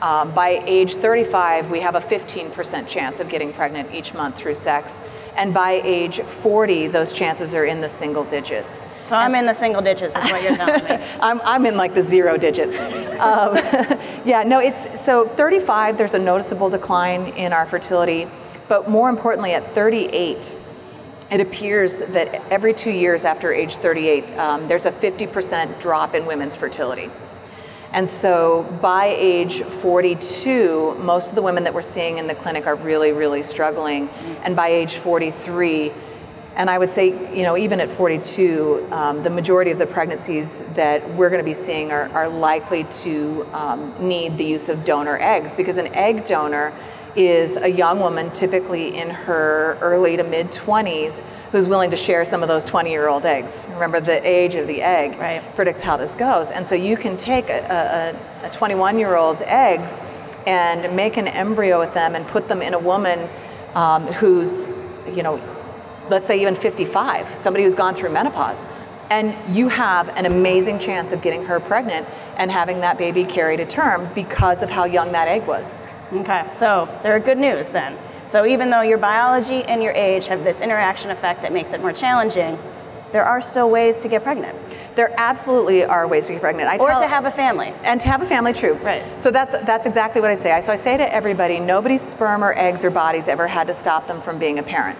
Um, 0.00 0.32
by 0.32 0.62
age 0.66 0.96
35, 0.96 1.70
we 1.70 1.80
have 1.80 1.94
a 1.94 2.00
15% 2.00 2.86
chance 2.86 3.20
of 3.20 3.28
getting 3.28 3.52
pregnant 3.52 3.94
each 3.94 4.12
month 4.12 4.36
through 4.36 4.54
sex. 4.54 5.00
And 5.34 5.54
by 5.54 5.80
age 5.82 6.20
40, 6.20 6.88
those 6.88 7.12
chances 7.12 7.54
are 7.54 7.64
in 7.64 7.80
the 7.80 7.88
single 7.88 8.22
digits. 8.22 8.86
So 9.04 9.16
I'm 9.16 9.34
in 9.34 9.46
the 9.46 9.54
single 9.54 9.80
digits, 9.80 10.14
is 10.14 10.30
what 10.30 10.42
you're 10.42 10.56
telling 10.56 10.84
me. 10.84 10.90
I'm, 11.20 11.40
I'm 11.42 11.64
in 11.66 11.76
like 11.76 11.94
the 11.94 12.02
zero 12.02 12.36
digits. 12.36 12.78
um, 13.18 13.56
yeah, 14.26 14.44
no, 14.46 14.60
it's 14.60 15.00
so 15.02 15.26
35, 15.26 15.96
there's 15.96 16.14
a 16.14 16.18
noticeable 16.18 16.68
decline 16.68 17.28
in 17.28 17.52
our 17.52 17.64
fertility. 17.64 18.28
But 18.68 18.88
more 18.88 19.08
importantly, 19.08 19.52
at 19.52 19.74
38, 19.74 20.54
it 21.30 21.40
appears 21.40 22.00
that 22.00 22.34
every 22.50 22.72
two 22.72 22.90
years 22.90 23.24
after 23.24 23.52
age 23.52 23.76
38, 23.76 24.38
um, 24.38 24.68
there's 24.68 24.86
a 24.86 24.92
50% 24.92 25.80
drop 25.80 26.14
in 26.14 26.26
women's 26.26 26.54
fertility. 26.54 27.10
And 27.92 28.08
so 28.08 28.64
by 28.82 29.06
age 29.06 29.62
42, 29.62 30.96
most 30.96 31.30
of 31.30 31.36
the 31.36 31.42
women 31.42 31.64
that 31.64 31.72
we're 31.72 31.82
seeing 31.82 32.18
in 32.18 32.26
the 32.26 32.34
clinic 32.34 32.66
are 32.66 32.74
really, 32.74 33.12
really 33.12 33.42
struggling. 33.42 34.08
And 34.42 34.56
by 34.56 34.68
age 34.68 34.96
43, 34.96 35.92
and 36.56 36.70
I 36.70 36.78
would 36.78 36.90
say, 36.90 37.08
you 37.36 37.42
know, 37.42 37.56
even 37.56 37.80
at 37.80 37.90
42, 37.90 38.88
um, 38.90 39.22
the 39.22 39.30
majority 39.30 39.70
of 39.70 39.78
the 39.78 39.86
pregnancies 39.86 40.60
that 40.74 41.08
we're 41.14 41.30
going 41.30 41.40
to 41.40 41.44
be 41.44 41.54
seeing 41.54 41.92
are, 41.92 42.08
are 42.10 42.28
likely 42.28 42.84
to 42.84 43.46
um, 43.52 43.94
need 44.00 44.38
the 44.38 44.44
use 44.44 44.68
of 44.68 44.84
donor 44.84 45.18
eggs 45.20 45.54
because 45.54 45.78
an 45.78 45.88
egg 45.94 46.26
donor 46.26 46.72
is 47.16 47.56
a 47.56 47.68
young 47.68 48.00
woman, 48.00 48.30
typically 48.32 48.96
in 48.96 49.10
her 49.10 49.78
early 49.80 50.16
to 50.16 50.24
mid 50.24 50.48
20s, 50.48 51.20
who's 51.52 51.68
willing 51.68 51.90
to 51.90 51.96
share 51.96 52.24
some 52.24 52.42
of 52.42 52.48
those 52.48 52.64
20 52.64 52.90
year 52.90 53.08
old 53.08 53.24
eggs. 53.24 53.68
Remember, 53.72 54.00
the 54.00 54.26
age 54.26 54.54
of 54.54 54.66
the 54.66 54.82
egg 54.82 55.18
right. 55.18 55.54
predicts 55.54 55.80
how 55.80 55.96
this 55.96 56.14
goes. 56.14 56.50
And 56.50 56.66
so 56.66 56.74
you 56.74 56.96
can 56.96 57.16
take 57.16 57.48
a 57.48 58.18
21 58.52 58.98
year 58.98 59.14
old's 59.16 59.42
eggs 59.46 60.00
and 60.46 60.94
make 60.94 61.16
an 61.16 61.28
embryo 61.28 61.78
with 61.78 61.94
them 61.94 62.14
and 62.14 62.26
put 62.26 62.48
them 62.48 62.60
in 62.60 62.74
a 62.74 62.78
woman 62.78 63.28
um, 63.74 64.06
who's, 64.06 64.72
you 65.14 65.22
know, 65.22 65.40
let's 66.10 66.26
say 66.26 66.40
even 66.40 66.54
55, 66.54 67.36
somebody 67.36 67.64
who's 67.64 67.74
gone 67.74 67.94
through 67.94 68.10
menopause. 68.10 68.66
And 69.10 69.36
you 69.54 69.68
have 69.68 70.08
an 70.10 70.26
amazing 70.26 70.78
chance 70.78 71.12
of 71.12 71.22
getting 71.22 71.44
her 71.44 71.60
pregnant 71.60 72.08
and 72.36 72.50
having 72.50 72.80
that 72.80 72.98
baby 72.98 73.24
carry 73.24 73.56
to 73.56 73.66
term 73.66 74.08
because 74.14 74.62
of 74.62 74.70
how 74.70 74.84
young 74.84 75.12
that 75.12 75.28
egg 75.28 75.46
was. 75.46 75.82
Okay, 76.12 76.46
so 76.48 76.88
there 77.02 77.12
are 77.12 77.20
good 77.20 77.38
news 77.38 77.70
then. 77.70 77.98
So 78.26 78.46
even 78.46 78.70
though 78.70 78.82
your 78.82 78.98
biology 78.98 79.62
and 79.64 79.82
your 79.82 79.92
age 79.92 80.26
have 80.28 80.44
this 80.44 80.60
interaction 80.60 81.10
effect 81.10 81.42
that 81.42 81.52
makes 81.52 81.72
it 81.72 81.80
more 81.80 81.92
challenging, 81.92 82.58
there 83.12 83.24
are 83.24 83.40
still 83.40 83.70
ways 83.70 84.00
to 84.00 84.08
get 84.08 84.24
pregnant. 84.24 84.58
There 84.96 85.14
absolutely 85.18 85.84
are 85.84 86.08
ways 86.08 86.26
to 86.26 86.32
get 86.32 86.40
pregnant. 86.40 86.68
I 86.68 86.76
or 86.76 86.88
tell, 86.88 87.00
to 87.00 87.06
have 87.06 87.26
a 87.26 87.30
family. 87.30 87.72
and 87.84 88.00
to 88.00 88.08
have 88.08 88.22
a 88.22 88.26
family, 88.26 88.52
true. 88.52 88.74
Right. 88.74 89.04
So 89.20 89.30
that's 89.30 89.52
that's 89.62 89.86
exactly 89.86 90.20
what 90.20 90.30
I 90.30 90.34
say. 90.34 90.60
So 90.62 90.72
I 90.72 90.76
say 90.76 90.96
to 90.96 91.14
everybody, 91.14 91.60
nobody's 91.60 92.02
sperm 92.02 92.42
or 92.42 92.54
eggs 92.54 92.84
or 92.84 92.90
bodies 92.90 93.28
ever 93.28 93.46
had 93.46 93.68
to 93.68 93.74
stop 93.74 94.06
them 94.06 94.20
from 94.20 94.38
being 94.38 94.58
a 94.58 94.62
parent. 94.62 94.98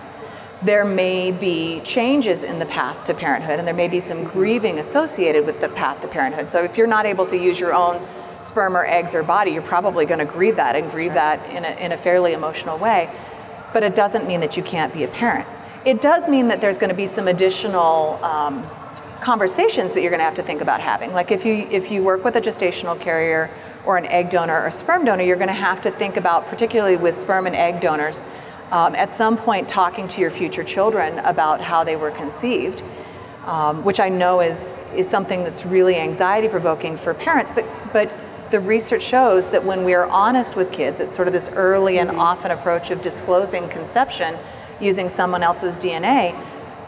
There 0.63 0.85
may 0.85 1.33
be 1.33 1.81
changes 1.81 2.45
in 2.45 2.59
the 2.59 2.67
path 2.67 3.05
to 3.05 3.15
parenthood, 3.15 3.59
and 3.59 3.67
there 3.67 3.75
may 3.75 3.89
be 3.89 4.01
some 4.01 4.25
grieving 4.25 4.79
associated 4.79 5.45
with 5.45 5.61
the 5.61 5.69
path 5.69 6.01
to 6.01 6.09
parenthood. 6.09 6.51
So 6.51 6.63
if 6.63 6.79
you're 6.79 6.87
not 6.87 7.07
able 7.07 7.27
to 7.27 7.37
use 7.37 7.59
your 7.59 7.75
own 7.75 8.07
sperm 8.45 8.77
or 8.77 8.87
eggs 8.87 9.15
or 9.15 9.23
body, 9.23 9.51
you're 9.53 9.63
probably 9.63 10.05
going 10.05 10.19
to 10.21 10.25
grieve 10.25 10.57
that 10.57 10.77
and 10.77 10.91
grieve 10.91 11.15
that 11.15 11.45
in 11.51 11.65
a, 11.65 11.71
in 11.85 11.93
a 11.93 11.97
fairly 11.97 12.33
emotional 12.33 12.79
way. 12.79 13.11
But 13.73 13.83
it 13.83 13.95
doesn't 13.95 14.27
mean 14.27 14.41
that 14.41 14.57
you 14.57 14.63
can't 14.63 14.93
be 14.93 15.03
a 15.05 15.09
parent. 15.09 15.49
It 15.85 16.01
does 16.01 16.29
mean 16.29 16.49
that 16.49 16.61
there's 16.61 16.79
going 16.79 16.91
to 16.91 16.97
be 16.97 17.07
some 17.07 17.27
additional 17.29 18.23
um, 18.23 18.69
conversations 19.21 19.95
that 19.95 20.03
you're 20.03 20.11
going 20.11 20.21
to 20.21 20.25
have 20.25 20.35
to 20.35 20.43
think 20.43 20.61
about 20.61 20.81
having. 20.81 21.13
Like 21.13 21.31
if 21.31 21.45
you 21.45 21.67
if 21.71 21.91
you 21.91 22.03
work 22.03 22.25
with 22.25 22.37
a 22.37 22.41
gestational 22.41 22.99
carrier 23.01 23.51
or 23.85 23.97
an 23.97 24.07
egg 24.07 24.31
donor 24.31 24.63
or 24.63 24.71
sperm 24.71 25.05
donor, 25.05 25.25
you're 25.25 25.37
going 25.37 25.49
to 25.49 25.55
have 25.55 25.81
to 25.83 25.91
think 25.91 26.17
about, 26.17 26.47
particularly 26.47 26.97
with 26.97 27.17
sperm 27.17 27.47
and 27.47 27.57
egg 27.57 27.81
donors, 27.81 28.25
um, 28.71 28.95
at 28.95 29.11
some 29.11 29.37
point 29.37 29.69
talking 29.69 30.07
to 30.09 30.21
your 30.21 30.31
future 30.31 30.65
children 30.65 31.19
about 31.21 31.61
how 31.61 31.85
they 31.85 31.97
were 31.97 32.11
conceived, 32.11 32.83
um, 33.47 33.85
which 33.85 34.01
I 34.01 34.09
know 34.09 34.41
is 34.41 34.81
is 34.95 35.09
something 35.09 35.43
that's 35.43 35.67
really 35.67 35.97
anxiety 35.97 36.49
provoking 36.49 36.97
for 36.97 37.15
parents. 37.15 37.53
But 37.53 37.67
but 37.93 38.11
the 38.51 38.61
research 38.61 39.03
shows 39.03 39.51
that 39.51 39.65
when 39.65 39.85
we 39.85 39.95
are 39.95 40.07
honest 40.07 40.57
with 40.57 40.73
kids, 40.73 41.01
it's 41.01 41.15
sort 41.15 41.29
of 41.29 41.35
this 41.35 41.49
early 41.51 41.99
and 41.99 42.11
mm-hmm. 42.11 42.21
often 42.21 42.51
approach 42.51 42.91
of 42.91 43.01
disclosing 43.01 43.69
conception 43.69 44.37
using 44.81 45.09
someone 45.09 45.43
else's 45.43 45.79
DNA 45.79 46.39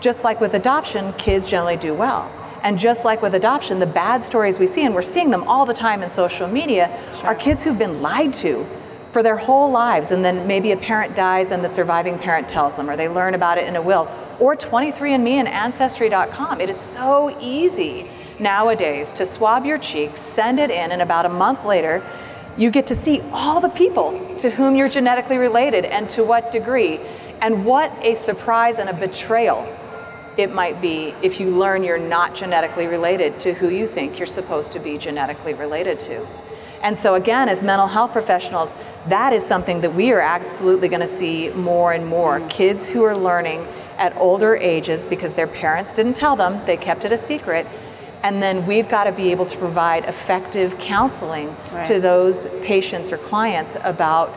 just 0.01 0.25
like 0.25 0.41
with 0.41 0.55
adoption, 0.55 1.13
kids 1.15 1.49
generally 1.49 1.77
do 1.77 1.95
well. 1.95 2.31
And 2.63 2.79
just 2.79 3.05
like 3.05 3.23
with 3.23 3.35
adoption, 3.35 3.79
the 3.79 3.87
bad 3.87 4.23
stories 4.23 4.59
we 4.59 4.67
see, 4.67 4.85
and 4.85 4.95
we're 4.95 5.03
seeing 5.03 5.31
them 5.31 5.45
all 5.45 5.67
the 5.67 5.75
time 5.75 6.03
in 6.03 6.11
social 6.11 6.49
media, 6.49 6.97
are 7.23 7.35
kids 7.35 7.63
who've 7.63 7.79
been 7.79 8.03
lied 8.03 8.33
to 8.35 8.67
for 9.13 9.23
their 9.23 9.37
whole 9.37 9.71
lives. 9.71 10.11
And 10.11 10.25
then 10.25 10.47
maybe 10.47 10.73
a 10.73 10.77
parent 10.77 11.15
dies 11.15 11.51
and 11.51 11.65
the 11.65 11.69
surviving 11.69 12.19
parent 12.19 12.49
tells 12.49 12.77
them, 12.77 12.91
or 12.91 12.97
they 12.97 13.09
learn 13.09 13.35
about 13.35 13.59
it 13.59 13.67
in 13.67 13.77
a 13.77 13.83
will. 13.83 14.09
Or 14.41 14.57
23andMe 14.57 15.35
and 15.35 15.49
Ancestry.com. 15.49 16.61
It 16.61 16.71
is 16.71 16.79
so 16.79 17.37
easy 17.41 18.11
nowadays 18.39 19.13
to 19.15 19.27
swab 19.27 19.65
your 19.65 19.79
cheek, 19.79 20.17
send 20.17 20.59
it 20.59 20.71
in, 20.71 20.93
and 20.93 21.03
about 21.03 21.27
a 21.27 21.31
month 21.31 21.65
later, 21.65 22.05
you 22.57 22.71
get 22.71 22.87
to 22.87 22.95
see 22.95 23.21
all 23.33 23.61
the 23.61 23.69
people 23.69 24.37
to 24.39 24.51
whom 24.51 24.77
you're 24.77 24.89
genetically 24.89 25.37
related 25.37 25.85
and 25.85 26.09
to 26.11 26.25
what 26.25 26.51
degree. 26.51 26.99
And 27.41 27.65
what 27.65 27.93
a 28.03 28.15
surprise 28.15 28.79
and 28.79 28.89
a 28.89 28.95
betrayal 28.95 29.73
it 30.37 30.53
might 30.53 30.81
be 30.83 31.15
if 31.23 31.41
you 31.41 31.57
learn 31.57 31.83
you're 31.83 31.99
not 31.99 32.35
genetically 32.35 32.87
related 32.87 33.41
to 33.41 33.55
who 33.55 33.69
you 33.69 33.87
think 33.87 34.19
you're 34.19 34.27
supposed 34.27 34.73
to 34.73 34.79
be 34.79 34.99
genetically 34.99 35.55
related 35.55 35.99
to. 36.01 36.27
And 36.83 36.99
so, 36.99 37.15
again, 37.15 37.49
as 37.49 37.63
mental 37.63 37.87
health 37.87 38.13
professionals, 38.13 38.75
that 39.09 39.33
is 39.33 39.45
something 39.45 39.81
that 39.81 39.95
we 39.95 40.13
are 40.13 40.21
absolutely 40.21 40.89
going 40.89 41.01
to 41.01 41.07
see 41.07 41.49
more 41.51 41.93
and 41.93 42.07
more. 42.07 42.41
Kids 42.49 42.89
who 42.89 43.03
are 43.03 43.17
learning 43.17 43.67
at 43.97 44.15
older 44.17 44.57
ages 44.57 45.07
because 45.07 45.33
their 45.33 45.47
parents 45.47 45.93
didn't 45.95 46.15
tell 46.15 46.37
them, 46.37 46.65
they 46.67 46.77
kept 46.77 47.07
it 47.07 47.13
a 47.13 47.19
secret. 47.19 47.67
And 48.27 48.43
then 48.43 48.67
we've 48.67 48.89
got 48.89 49.05
to 49.05 49.13
be 49.13 49.31
able 49.31 49.47
to 49.47 49.57
provide 49.57 50.05
effective 50.07 50.79
counseling 50.81 51.57
Right. 51.73 51.85
to 51.85 52.01
those 52.01 52.49
patients 52.61 53.13
or 53.13 53.19
clients 53.19 53.77
about 53.85 54.35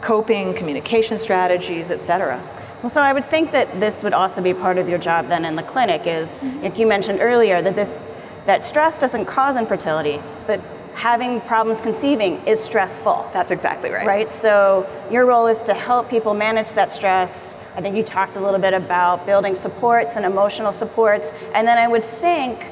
coping, 0.00 0.54
communication 0.54 1.18
strategies, 1.18 1.92
et 1.92 2.02
cetera. 2.02 2.42
Well, 2.82 2.90
so 2.90 3.00
I 3.00 3.12
would 3.12 3.30
think 3.30 3.52
that 3.52 3.78
this 3.78 4.02
would 4.02 4.12
also 4.12 4.40
be 4.42 4.54
part 4.54 4.76
of 4.76 4.88
your 4.88 4.98
job 4.98 5.28
then 5.28 5.44
in 5.44 5.54
the 5.54 5.62
clinic 5.62 6.02
is 6.04 6.38
mm-hmm. 6.38 6.64
if 6.64 6.78
you 6.78 6.86
mentioned 6.88 7.20
earlier 7.20 7.62
that 7.62 7.76
this 7.76 8.06
that 8.46 8.64
stress 8.64 8.98
doesn't 8.98 9.26
cause 9.26 9.56
infertility, 9.56 10.20
but 10.48 10.60
having 10.94 11.40
problems 11.42 11.80
conceiving 11.80 12.44
is 12.44 12.58
stressful. 12.58 13.30
That's 13.32 13.52
exactly 13.52 13.90
right. 13.90 14.06
Right? 14.06 14.32
So 14.32 14.84
your 15.12 15.26
role 15.26 15.46
is 15.46 15.62
to 15.64 15.74
help 15.74 16.10
people 16.10 16.34
manage 16.34 16.72
that 16.72 16.90
stress. 16.90 17.54
I 17.76 17.82
think 17.82 17.94
you 17.94 18.02
talked 18.02 18.34
a 18.34 18.40
little 18.40 18.58
bit 18.58 18.74
about 18.74 19.26
building 19.26 19.54
supports 19.54 20.16
and 20.16 20.24
emotional 20.24 20.72
supports. 20.72 21.30
And 21.54 21.68
then 21.68 21.78
I 21.78 21.86
would 21.86 22.04
think 22.04 22.66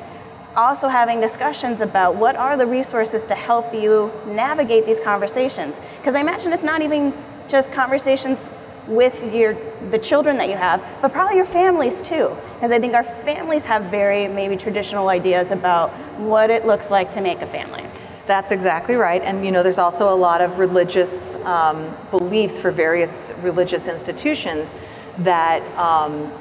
also 0.57 0.89
having 0.89 1.21
discussions 1.21 1.81
about 1.81 2.17
what 2.17 2.37
are 2.37 2.57
the 2.57 2.67
resources 2.67 3.27
to 3.27 3.35
help 3.35 3.75
you 3.75 4.11
navigate 4.27 4.87
these 4.87 5.01
conversations. 5.01 5.81
Because 5.99 6.15
I 6.15 6.21
imagine 6.21 6.53
it's 6.53 6.65
not 6.65 6.83
even 6.83 7.15
just 7.49 7.73
conversations 7.73 8.49
with 8.87 9.35
your 9.35 9.57
the 9.91 9.99
children 9.99 10.37
that 10.39 10.49
you 10.49 10.57
have, 10.57 10.83
but 11.03 11.13
probably 11.13 11.37
your 11.37 11.47
families 11.47 12.01
too. 12.01 12.37
Because 12.55 12.71
I 12.71 12.79
think 12.79 12.95
our 12.95 13.05
families 13.05 13.67
have 13.67 13.85
very 13.91 14.29
maybe 14.29 14.57
traditional 14.57 15.09
ideas 15.09 15.51
about 15.51 15.91
what 16.19 16.51
it 16.51 16.67
looks 16.67 16.91
like 16.91 17.11
to 17.13 17.21
make 17.21 17.41
a 17.41 17.47
family. 17.47 17.85
That's 18.27 18.51
exactly 18.51 18.97
right. 18.97 19.23
And 19.23 19.45
you 19.45 19.53
know, 19.53 19.63
there's 19.63 19.79
also 19.79 20.13
a 20.13 20.17
lot 20.17 20.41
of 20.41 20.59
religious 20.59 21.37
um, 21.37 21.97
beliefs 22.11 22.59
for 22.59 22.71
various 22.71 23.33
religious 23.41 23.87
institutions 23.87 24.75
that 25.19 25.63
um, 25.79 26.33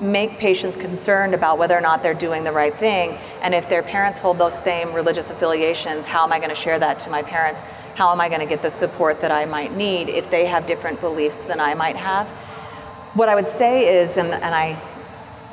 make 0.00 0.38
patients 0.38 0.76
concerned 0.76 1.34
about 1.34 1.58
whether 1.58 1.76
or 1.76 1.80
not 1.80 2.02
they're 2.02 2.14
doing 2.14 2.44
the 2.44 2.52
right 2.52 2.74
thing. 2.76 3.12
And 3.42 3.54
if 3.54 3.68
their 3.68 3.82
parents 3.82 4.18
hold 4.18 4.38
those 4.38 4.60
same 4.60 4.92
religious 4.92 5.30
affiliations, 5.30 6.06
how 6.06 6.24
am 6.24 6.32
I 6.32 6.38
going 6.38 6.48
to 6.50 6.54
share 6.54 6.78
that 6.78 6.98
to 7.00 7.10
my 7.10 7.22
parents? 7.22 7.62
How 7.94 8.10
am 8.12 8.20
I 8.20 8.28
going 8.28 8.40
to 8.40 8.46
get 8.46 8.62
the 8.62 8.70
support 8.70 9.20
that 9.20 9.30
I 9.30 9.44
might 9.44 9.76
need 9.76 10.08
if 10.08 10.30
they 10.30 10.46
have 10.46 10.66
different 10.66 11.00
beliefs 11.00 11.44
than 11.44 11.60
I 11.60 11.74
might 11.74 11.96
have? 11.96 12.28
What 13.14 13.28
I 13.28 13.34
would 13.34 13.48
say 13.48 14.00
is, 14.02 14.16
and, 14.16 14.32
and 14.32 14.54
I, 14.54 14.80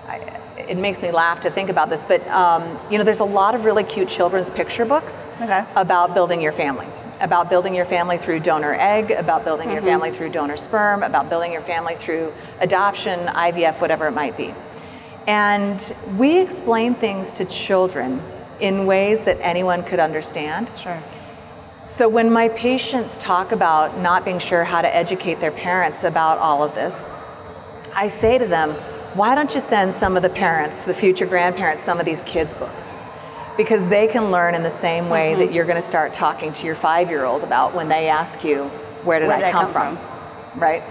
I, 0.07 0.15
it 0.57 0.77
makes 0.77 1.01
me 1.01 1.11
laugh 1.11 1.41
to 1.41 1.49
think 1.51 1.69
about 1.69 1.89
this, 1.89 2.03
but 2.03 2.25
um, 2.29 2.79
you 2.89 2.97
know, 2.97 3.03
there's 3.03 3.19
a 3.19 3.25
lot 3.25 3.53
of 3.55 3.65
really 3.65 3.83
cute 3.83 4.07
children's 4.07 4.49
picture 4.49 4.85
books 4.85 5.27
Okay. 5.41 5.65
about 5.75 6.13
building 6.13 6.41
your 6.41 6.51
family, 6.53 6.87
about 7.19 7.49
building 7.49 7.75
your 7.75 7.85
family 7.85 8.17
through 8.17 8.39
donor 8.39 8.73
egg, 8.73 9.11
about 9.11 9.43
building 9.43 9.69
your 9.69 9.79
mm-hmm. 9.79 9.87
family 9.87 10.11
through 10.11 10.29
donor 10.29 10.57
sperm, 10.57 11.03
about 11.03 11.29
building 11.29 11.51
your 11.51 11.61
family 11.61 11.95
through 11.95 12.33
adoption, 12.59 13.19
IVF, 13.27 13.81
whatever 13.81 14.07
it 14.07 14.11
might 14.11 14.37
be. 14.37 14.53
And 15.27 15.93
we 16.17 16.39
explain 16.39 16.95
things 16.95 17.33
to 17.33 17.45
children 17.45 18.21
in 18.59 18.85
ways 18.85 19.23
that 19.23 19.37
anyone 19.41 19.83
could 19.83 19.99
understand. 19.99 20.71
Sure. 20.81 21.01
So 21.85 22.07
when 22.07 22.31
my 22.31 22.49
patients 22.49 23.17
talk 23.17 23.51
about 23.51 23.97
not 23.97 24.23
being 24.23 24.39
sure 24.39 24.63
how 24.63 24.81
to 24.81 24.95
educate 24.95 25.39
their 25.39 25.51
parents 25.51 26.03
about 26.03 26.37
all 26.37 26.63
of 26.63 26.75
this, 26.75 27.09
I 27.93 28.07
say 28.07 28.37
to 28.37 28.45
them, 28.45 28.75
why 29.15 29.33
don't 29.33 29.53
you 29.55 29.61
send 29.61 29.93
some 29.93 30.15
of 30.15 30.21
the 30.21 30.29
parents, 30.29 30.83
the 30.83 30.93
future 30.93 31.25
grandparents, 31.25 31.83
some 31.83 31.99
of 31.99 32.05
these 32.05 32.21
kids' 32.21 32.53
books? 32.53 32.97
Because 33.59 33.85
they 33.87 34.07
can 34.07 34.31
learn 34.31 34.55
in 34.55 34.63
the 34.63 34.71
same 34.71 35.09
way 35.09 35.31
Mm-hmm. 35.31 35.39
that 35.41 35.51
you're 35.53 35.65
going 35.65 35.75
to 35.75 35.81
start 35.81 36.13
talking 36.13 36.53
to 36.53 36.65
your 36.65 36.75
five 36.75 37.09
year 37.09 37.25
old 37.25 37.43
about 37.43 37.75
when 37.75 37.89
they 37.89 38.07
ask 38.07 38.41
you, 38.45 38.63
Where 39.03 39.19
did, 39.19 39.27
Where 39.27 39.35
I, 39.35 39.39
did 39.41 39.47
I 39.47 39.51
come, 39.51 39.73
come 39.73 39.97
from? 39.97 40.61
Right? 40.61 40.81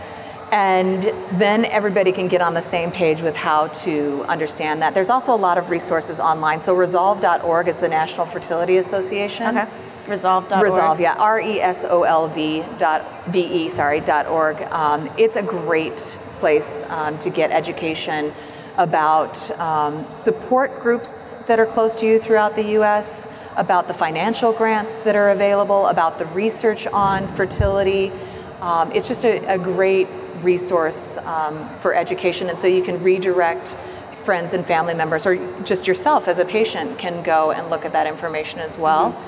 And 0.52 1.02
then 1.40 1.64
everybody 1.64 2.12
can 2.12 2.28
get 2.28 2.42
on 2.42 2.52
the 2.52 2.60
same 2.60 2.90
page 2.90 3.22
with 3.22 3.34
how 3.34 3.68
to 3.68 4.22
understand 4.28 4.82
that. 4.82 4.92
There's 4.92 5.08
also 5.08 5.34
a 5.34 5.42
lot 5.48 5.56
of 5.56 5.70
resources 5.70 6.20
online. 6.20 6.60
So 6.60 6.74
resolve.org 6.74 7.68
is 7.68 7.78
the 7.78 7.88
National 7.88 8.26
Fertility 8.26 8.76
Association. 8.76 9.56
Okay. 9.56 9.70
Resolve.org. 10.06 10.62
Resolve, 10.62 11.00
yeah, 11.00 11.14
R 11.18 11.40
E 11.40 11.60
S 11.62 11.86
O 11.88 12.02
L 12.02 12.28
V 12.28 12.64
dot 12.76 13.00
V 13.28 13.40
E, 13.40 13.70
sorry, 13.70 14.00
dot 14.00 14.26
org. 14.26 14.60
Um, 14.70 15.10
it's 15.16 15.36
a 15.36 15.42
great 15.42 16.18
place 16.36 16.84
um, 16.88 17.18
to 17.20 17.30
get 17.30 17.50
education 17.50 18.34
about 18.78 19.50
um, 19.58 20.10
support 20.10 20.80
groups 20.80 21.32
that 21.46 21.58
are 21.58 21.66
close 21.66 21.96
to 21.96 22.06
you 22.06 22.18
throughout 22.18 22.54
the 22.54 22.62
U.S., 22.70 23.28
about 23.56 23.88
the 23.88 23.94
financial 23.94 24.52
grants 24.52 25.00
that 25.00 25.16
are 25.16 25.30
available, 25.30 25.88
about 25.88 26.18
the 26.18 26.26
research 26.26 26.86
on 26.86 27.26
fertility. 27.34 28.12
Um, 28.60 28.92
it's 28.92 29.08
just 29.08 29.24
a, 29.24 29.44
a 29.52 29.58
great 29.58 30.08
resource 30.42 31.18
um, 31.18 31.68
for 31.80 31.92
education, 31.92 32.48
and 32.48 32.58
so 32.58 32.68
you 32.68 32.82
can 32.82 33.02
redirect 33.02 33.76
friends 34.12 34.54
and 34.54 34.64
family 34.64 34.94
members, 34.94 35.26
or 35.26 35.36
just 35.64 35.88
yourself 35.88 36.28
as 36.28 36.38
a 36.38 36.44
patient, 36.44 36.98
can 36.98 37.22
go 37.24 37.50
and 37.50 37.70
look 37.70 37.84
at 37.84 37.92
that 37.92 38.06
information 38.06 38.60
as 38.60 38.78
well. 38.78 39.20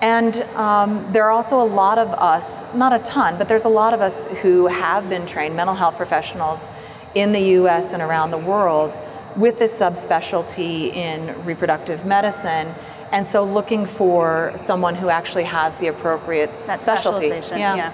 And 0.00 0.42
um, 0.56 1.12
there 1.12 1.24
are 1.24 1.30
also 1.30 1.60
a 1.60 1.68
lot 1.68 1.98
of 1.98 2.08
us, 2.14 2.64
not 2.74 2.92
a 2.92 2.98
ton, 3.00 3.36
but 3.38 3.48
there's 3.48 3.66
a 3.66 3.68
lot 3.68 3.92
of 3.92 4.00
us 4.00 4.26
who 4.38 4.66
have 4.66 5.08
been 5.08 5.26
trained, 5.26 5.54
mental 5.54 5.74
health 5.74 5.96
professionals 5.96 6.70
in 7.14 7.32
the 7.32 7.40
US 7.58 7.92
and 7.92 8.02
around 8.02 8.30
the 8.30 8.38
world, 8.38 8.98
with 9.36 9.58
this 9.58 9.78
subspecialty 9.78 10.94
in 10.94 11.44
reproductive 11.44 12.04
medicine. 12.04 12.74
And 13.12 13.26
so 13.26 13.44
looking 13.44 13.86
for 13.86 14.52
someone 14.56 14.94
who 14.94 15.08
actually 15.08 15.44
has 15.44 15.78
the 15.78 15.88
appropriate 15.88 16.50
that 16.66 16.78
specialty. 16.78 17.28
specialization. 17.28 17.58
Yeah. 17.58 17.92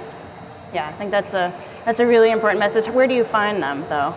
yeah. 0.72 0.88
I 0.88 0.92
think 0.92 1.10
that's 1.10 1.32
a 1.32 1.54
that's 1.84 2.00
a 2.00 2.06
really 2.06 2.30
important 2.30 2.58
message. 2.58 2.88
Where 2.88 3.06
do 3.06 3.14
you 3.14 3.24
find 3.24 3.62
them 3.62 3.84
though? 3.88 4.14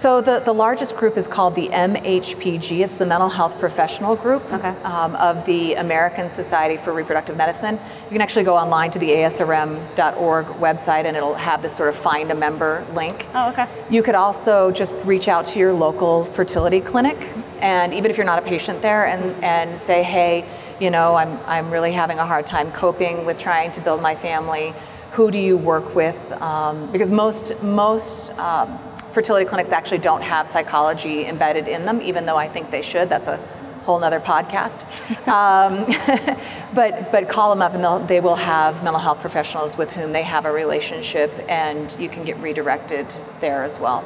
So 0.00 0.22
the, 0.22 0.40
the 0.40 0.54
largest 0.54 0.96
group 0.96 1.18
is 1.18 1.28
called 1.28 1.54
the 1.54 1.68
MHPG. 1.68 2.80
It's 2.80 2.96
the 2.96 3.04
Mental 3.04 3.28
Health 3.28 3.58
Professional 3.58 4.16
Group 4.16 4.50
Okay. 4.50 4.70
um, 4.82 5.14
of 5.16 5.44
the 5.44 5.74
American 5.74 6.30
Society 6.30 6.78
for 6.78 6.94
Reproductive 6.94 7.36
Medicine. 7.36 7.78
You 8.04 8.10
can 8.12 8.22
actually 8.22 8.46
go 8.46 8.56
online 8.56 8.90
to 8.92 8.98
the 8.98 9.10
ASRM.org 9.10 10.46
website 10.46 11.04
and 11.04 11.18
it'll 11.18 11.34
have 11.34 11.60
this 11.60 11.76
sort 11.76 11.90
of 11.90 11.96
find 11.96 12.30
a 12.30 12.34
member 12.34 12.86
link. 12.94 13.26
Oh, 13.34 13.50
okay. 13.50 13.68
You 13.90 14.02
could 14.02 14.14
also 14.14 14.70
just 14.70 14.96
reach 15.04 15.28
out 15.28 15.44
to 15.44 15.58
your 15.58 15.74
local 15.74 16.24
fertility 16.24 16.80
clinic, 16.80 17.18
and 17.58 17.92
even 17.92 18.10
if 18.10 18.16
you're 18.16 18.24
not 18.24 18.38
a 18.38 18.46
patient 18.48 18.80
there, 18.80 19.04
and, 19.04 19.44
and 19.44 19.78
say, 19.78 20.02
hey, 20.02 20.46
you 20.80 20.90
know, 20.90 21.14
I'm, 21.14 21.38
I'm 21.44 21.70
really 21.70 21.92
having 21.92 22.18
a 22.18 22.24
hard 22.24 22.46
time 22.46 22.72
coping 22.72 23.26
with 23.26 23.36
trying 23.36 23.70
to 23.72 23.82
build 23.82 24.00
my 24.00 24.14
family. 24.14 24.72
Who 25.12 25.30
do 25.30 25.38
you 25.38 25.58
work 25.58 25.94
with? 25.94 26.16
Um, 26.40 26.90
because 26.90 27.10
most, 27.10 27.60
most 27.62 28.30
um, 28.38 28.78
fertility 29.12 29.46
clinics 29.46 29.72
actually 29.72 29.98
don't 29.98 30.22
have 30.22 30.48
psychology 30.48 31.26
embedded 31.26 31.68
in 31.68 31.84
them, 31.84 32.00
even 32.02 32.26
though 32.26 32.36
I 32.36 32.48
think 32.48 32.70
they 32.70 32.82
should. 32.82 33.08
That's 33.08 33.28
a 33.28 33.36
whole 33.84 33.98
nother 33.98 34.20
podcast. 34.20 34.86
Um, 35.30 35.86
but, 36.74 37.12
but 37.12 37.28
call 37.28 37.50
them 37.50 37.62
up 37.62 37.74
and 37.74 37.84
they'll, 37.84 38.00
they 38.00 38.20
will 38.20 38.36
have 38.36 38.82
mental 38.82 39.00
health 39.00 39.20
professionals 39.20 39.76
with 39.76 39.92
whom 39.92 40.12
they 40.12 40.22
have 40.22 40.44
a 40.44 40.50
relationship, 40.50 41.30
and 41.48 41.94
you 41.98 42.08
can 42.08 42.24
get 42.24 42.36
redirected 42.38 43.06
there 43.40 43.62
as 43.62 43.78
well. 43.78 44.04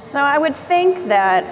So 0.00 0.20
I 0.20 0.38
would 0.38 0.54
think 0.54 1.08
that 1.08 1.44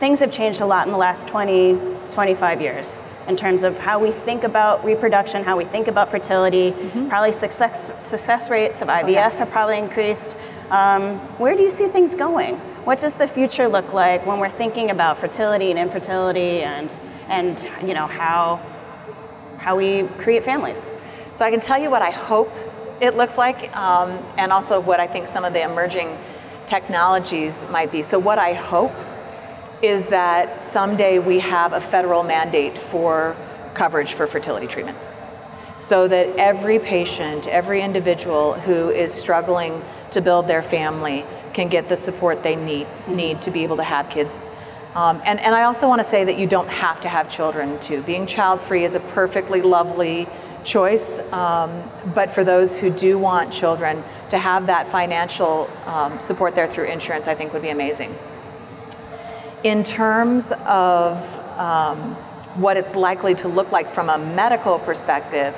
things 0.00 0.20
have 0.20 0.32
changed 0.32 0.60
a 0.60 0.66
lot 0.66 0.86
in 0.86 0.92
the 0.92 0.98
last 0.98 1.26
20, 1.28 1.78
25 2.10 2.60
years 2.60 3.02
in 3.28 3.36
terms 3.36 3.62
of 3.62 3.78
how 3.78 3.98
we 3.98 4.10
think 4.10 4.42
about 4.42 4.84
reproduction, 4.84 5.44
how 5.44 5.56
we 5.56 5.64
think 5.66 5.86
about 5.86 6.10
fertility. 6.10 6.74
Probably 7.08 7.32
success, 7.32 7.90
success 8.04 8.48
rates 8.48 8.80
of 8.80 8.88
IVF 8.88 9.12
yeah. 9.12 9.30
have 9.30 9.50
probably 9.50 9.78
increased. 9.78 10.38
Um, 10.70 11.18
where 11.38 11.56
do 11.56 11.62
you 11.62 11.70
see 11.70 11.86
things 11.86 12.14
going? 12.14 12.56
What 12.84 13.00
does 13.00 13.16
the 13.16 13.26
future 13.26 13.68
look 13.68 13.92
like 13.92 14.26
when 14.26 14.38
we're 14.38 14.50
thinking 14.50 14.90
about 14.90 15.18
fertility 15.18 15.70
and 15.70 15.78
infertility 15.78 16.62
and, 16.62 16.90
and 17.28 17.58
you 17.86 17.94
know, 17.94 18.06
how, 18.06 18.60
how 19.58 19.76
we 19.76 20.08
create 20.18 20.44
families? 20.44 20.86
So 21.34 21.44
I 21.44 21.50
can 21.50 21.60
tell 21.60 21.80
you 21.80 21.90
what 21.90 22.02
I 22.02 22.10
hope 22.10 22.52
it 23.00 23.16
looks 23.16 23.38
like, 23.38 23.74
um, 23.76 24.10
and 24.36 24.52
also 24.52 24.80
what 24.80 25.00
I 25.00 25.06
think 25.06 25.28
some 25.28 25.44
of 25.44 25.52
the 25.52 25.62
emerging 25.62 26.18
technologies 26.66 27.64
might 27.70 27.90
be. 27.90 28.02
So 28.02 28.18
what 28.18 28.38
I 28.38 28.52
hope 28.52 28.92
is 29.80 30.08
that 30.08 30.62
someday 30.62 31.18
we 31.18 31.38
have 31.38 31.72
a 31.72 31.80
federal 31.80 32.24
mandate 32.24 32.76
for 32.76 33.36
coverage 33.74 34.12
for 34.12 34.26
fertility 34.26 34.66
treatment. 34.66 34.98
So 35.78 36.08
that 36.08 36.28
every 36.36 36.80
patient, 36.80 37.46
every 37.46 37.82
individual 37.82 38.54
who 38.54 38.90
is 38.90 39.14
struggling 39.14 39.82
to 40.10 40.20
build 40.20 40.48
their 40.48 40.62
family 40.62 41.24
can 41.52 41.68
get 41.68 41.88
the 41.88 41.96
support 41.96 42.42
they 42.42 42.56
need, 42.56 42.88
need 43.06 43.40
to 43.42 43.50
be 43.52 43.62
able 43.62 43.76
to 43.76 43.84
have 43.84 44.10
kids. 44.10 44.40
Um, 44.94 45.22
and, 45.24 45.38
and 45.38 45.54
I 45.54 45.62
also 45.62 45.86
want 45.86 46.00
to 46.00 46.04
say 46.04 46.24
that 46.24 46.36
you 46.36 46.48
don't 46.48 46.68
have 46.68 47.00
to 47.02 47.08
have 47.08 47.30
children 47.30 47.78
too. 47.78 48.02
Being 48.02 48.26
child 48.26 48.60
free 48.60 48.84
is 48.84 48.96
a 48.96 49.00
perfectly 49.00 49.62
lovely 49.62 50.26
choice, 50.64 51.20
um, 51.32 51.88
but 52.14 52.30
for 52.30 52.42
those 52.42 52.76
who 52.76 52.90
do 52.90 53.16
want 53.16 53.52
children, 53.52 54.02
to 54.30 54.38
have 54.38 54.66
that 54.66 54.88
financial 54.88 55.70
um, 55.86 56.18
support 56.18 56.54
there 56.56 56.66
through 56.66 56.86
insurance, 56.86 57.28
I 57.28 57.34
think 57.34 57.52
would 57.52 57.62
be 57.62 57.68
amazing. 57.68 58.18
In 59.62 59.84
terms 59.84 60.52
of 60.66 61.18
um, 61.56 62.14
what 62.56 62.76
it's 62.76 62.94
likely 62.94 63.34
to 63.36 63.48
look 63.48 63.70
like 63.72 63.88
from 63.88 64.08
a 64.08 64.18
medical 64.18 64.78
perspective, 64.78 65.56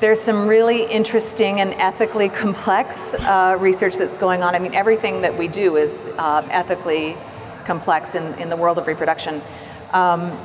there's 0.00 0.20
some 0.20 0.46
really 0.46 0.84
interesting 0.84 1.60
and 1.60 1.72
ethically 1.74 2.28
complex 2.28 3.14
uh, 3.14 3.56
research 3.58 3.96
that's 3.96 4.18
going 4.18 4.42
on. 4.42 4.54
I 4.54 4.58
mean, 4.58 4.74
everything 4.74 5.22
that 5.22 5.36
we 5.36 5.48
do 5.48 5.76
is 5.76 6.08
uh, 6.18 6.46
ethically 6.50 7.16
complex 7.64 8.14
in, 8.14 8.34
in 8.34 8.48
the 8.48 8.56
world 8.56 8.78
of 8.78 8.86
reproduction. 8.86 9.40
Um, 9.92 10.38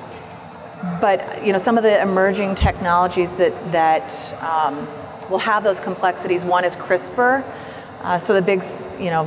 but 1.00 1.46
you 1.46 1.52
know, 1.52 1.60
some 1.60 1.78
of 1.78 1.84
the 1.84 2.02
emerging 2.02 2.56
technologies 2.56 3.36
that 3.36 3.72
that 3.72 4.34
um, 4.42 4.88
will 5.30 5.40
have 5.40 5.64
those 5.64 5.80
complexities. 5.80 6.44
One 6.44 6.66
is 6.66 6.76
CRISPR. 6.76 7.44
Uh, 8.02 8.18
so 8.18 8.34
the 8.34 8.42
big, 8.42 8.64
you 9.00 9.12
know, 9.12 9.26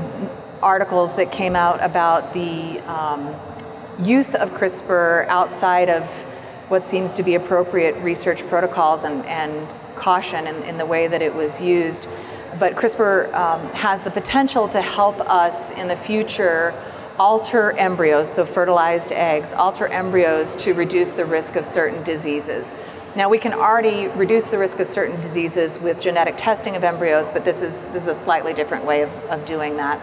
articles 0.62 1.14
that 1.16 1.30
came 1.30 1.54
out 1.54 1.82
about 1.82 2.32
the 2.32 2.80
um, 2.80 3.36
use 4.02 4.34
of 4.34 4.50
CRISPR 4.50 5.28
outside 5.28 5.88
of 5.88 6.04
what 6.68 6.84
seems 6.84 7.12
to 7.12 7.22
be 7.22 7.34
appropriate 7.34 7.94
research 7.96 8.44
protocols 8.48 9.04
and, 9.04 9.24
and 9.26 9.68
caution 9.96 10.46
in, 10.46 10.62
in 10.64 10.78
the 10.78 10.86
way 10.86 11.06
that 11.06 11.22
it 11.22 11.34
was 11.34 11.60
used. 11.60 12.08
But 12.58 12.76
CRISPR 12.76 13.32
um, 13.34 13.66
has 13.70 14.02
the 14.02 14.10
potential 14.10 14.68
to 14.68 14.80
help 14.80 15.18
us 15.20 15.72
in 15.72 15.88
the 15.88 15.96
future 15.96 16.74
alter 17.18 17.72
embryos, 17.72 18.32
so 18.32 18.44
fertilized 18.44 19.12
eggs, 19.12 19.52
alter 19.52 19.86
embryos 19.86 20.56
to 20.56 20.72
reduce 20.74 21.12
the 21.12 21.24
risk 21.24 21.56
of 21.56 21.64
certain 21.66 22.02
diseases. 22.02 22.72
Now 23.16 23.28
we 23.28 23.38
can 23.38 23.52
already 23.52 24.08
reduce 24.08 24.48
the 24.48 24.58
risk 24.58 24.80
of 24.80 24.88
certain 24.88 25.20
diseases 25.20 25.78
with 25.78 26.00
genetic 26.00 26.34
testing 26.36 26.74
of 26.74 26.82
embryos, 26.82 27.30
but 27.30 27.44
this 27.44 27.62
is 27.62 27.86
this 27.88 28.04
is 28.04 28.08
a 28.08 28.14
slightly 28.14 28.52
different 28.52 28.84
way 28.84 29.02
of, 29.02 29.10
of 29.30 29.44
doing 29.44 29.76
that. 29.76 30.00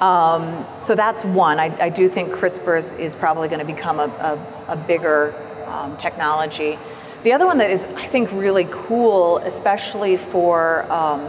Um, 0.00 0.66
so 0.80 0.94
that's 0.94 1.24
one. 1.24 1.60
I, 1.60 1.76
I, 1.78 1.90
do 1.90 2.08
think 2.08 2.32
CRISPR 2.32 2.98
is, 2.98 3.14
probably 3.14 3.48
going 3.48 3.60
to 3.60 3.66
become 3.66 4.00
a, 4.00 4.04
a, 4.68 4.72
a 4.72 4.76
bigger 4.76 5.34
um, 5.66 5.94
technology. 5.98 6.78
The 7.22 7.34
other 7.34 7.44
one 7.44 7.58
that 7.58 7.70
is, 7.70 7.84
I 7.96 8.06
think, 8.06 8.32
really 8.32 8.66
cool, 8.70 9.38
especially 9.38 10.16
for 10.16 10.90
um, 10.90 11.20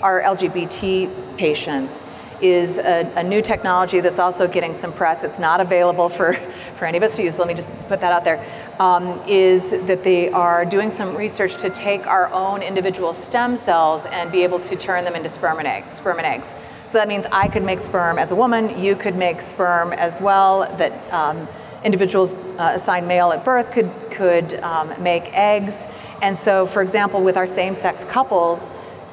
our 0.00 0.22
LGBT 0.22 1.36
patients, 1.36 2.02
is 2.40 2.78
a, 2.78 3.12
a, 3.14 3.22
new 3.22 3.42
technology 3.42 4.00
that's 4.00 4.18
also 4.18 4.48
getting 4.48 4.72
some 4.72 4.90
press. 4.90 5.22
It's 5.22 5.38
not 5.38 5.60
available 5.60 6.08
for, 6.08 6.32
for 6.78 6.86
any 6.86 6.96
of 6.96 7.04
us 7.04 7.16
to 7.16 7.22
use. 7.22 7.38
Let 7.38 7.46
me 7.46 7.52
just 7.52 7.68
put 7.88 8.00
that 8.00 8.10
out 8.10 8.24
there. 8.24 8.42
Um, 8.78 9.20
is 9.28 9.72
that 9.72 10.02
they 10.02 10.30
are 10.30 10.64
doing 10.64 10.90
some 10.90 11.14
research 11.14 11.56
to 11.56 11.68
take 11.68 12.06
our 12.06 12.32
own 12.32 12.62
individual 12.62 13.12
stem 13.12 13.58
cells 13.58 14.06
and 14.06 14.32
be 14.32 14.44
able 14.44 14.60
to 14.60 14.76
turn 14.76 15.04
them 15.04 15.14
into 15.14 15.28
sperm 15.28 15.58
and 15.58 15.68
eggs. 15.68 15.96
Sperm 15.96 16.16
and 16.16 16.26
eggs. 16.26 16.54
So 16.86 16.96
that 16.96 17.06
means 17.06 17.26
I 17.32 17.48
could 17.48 17.62
make 17.62 17.80
sperm 17.80 18.18
as 18.18 18.30
a 18.30 18.34
woman. 18.34 18.82
You 18.82 18.96
could 18.96 19.14
make 19.14 19.42
sperm 19.42 19.92
as 19.92 20.22
well. 20.22 20.60
That 20.78 21.12
um, 21.12 21.46
individuals 21.84 22.32
uh, 22.32 22.72
assigned 22.74 23.06
male 23.06 23.32
at 23.32 23.44
birth 23.44 23.70
could 23.72 23.90
could 24.10 24.54
um, 24.54 25.02
make 25.02 25.24
eggs. 25.32 25.86
And 26.22 26.38
so, 26.38 26.66
for 26.66 26.82
example, 26.82 27.22
with 27.22 27.36
our 27.36 27.46
same-sex 27.46 28.04
couples 28.04 28.70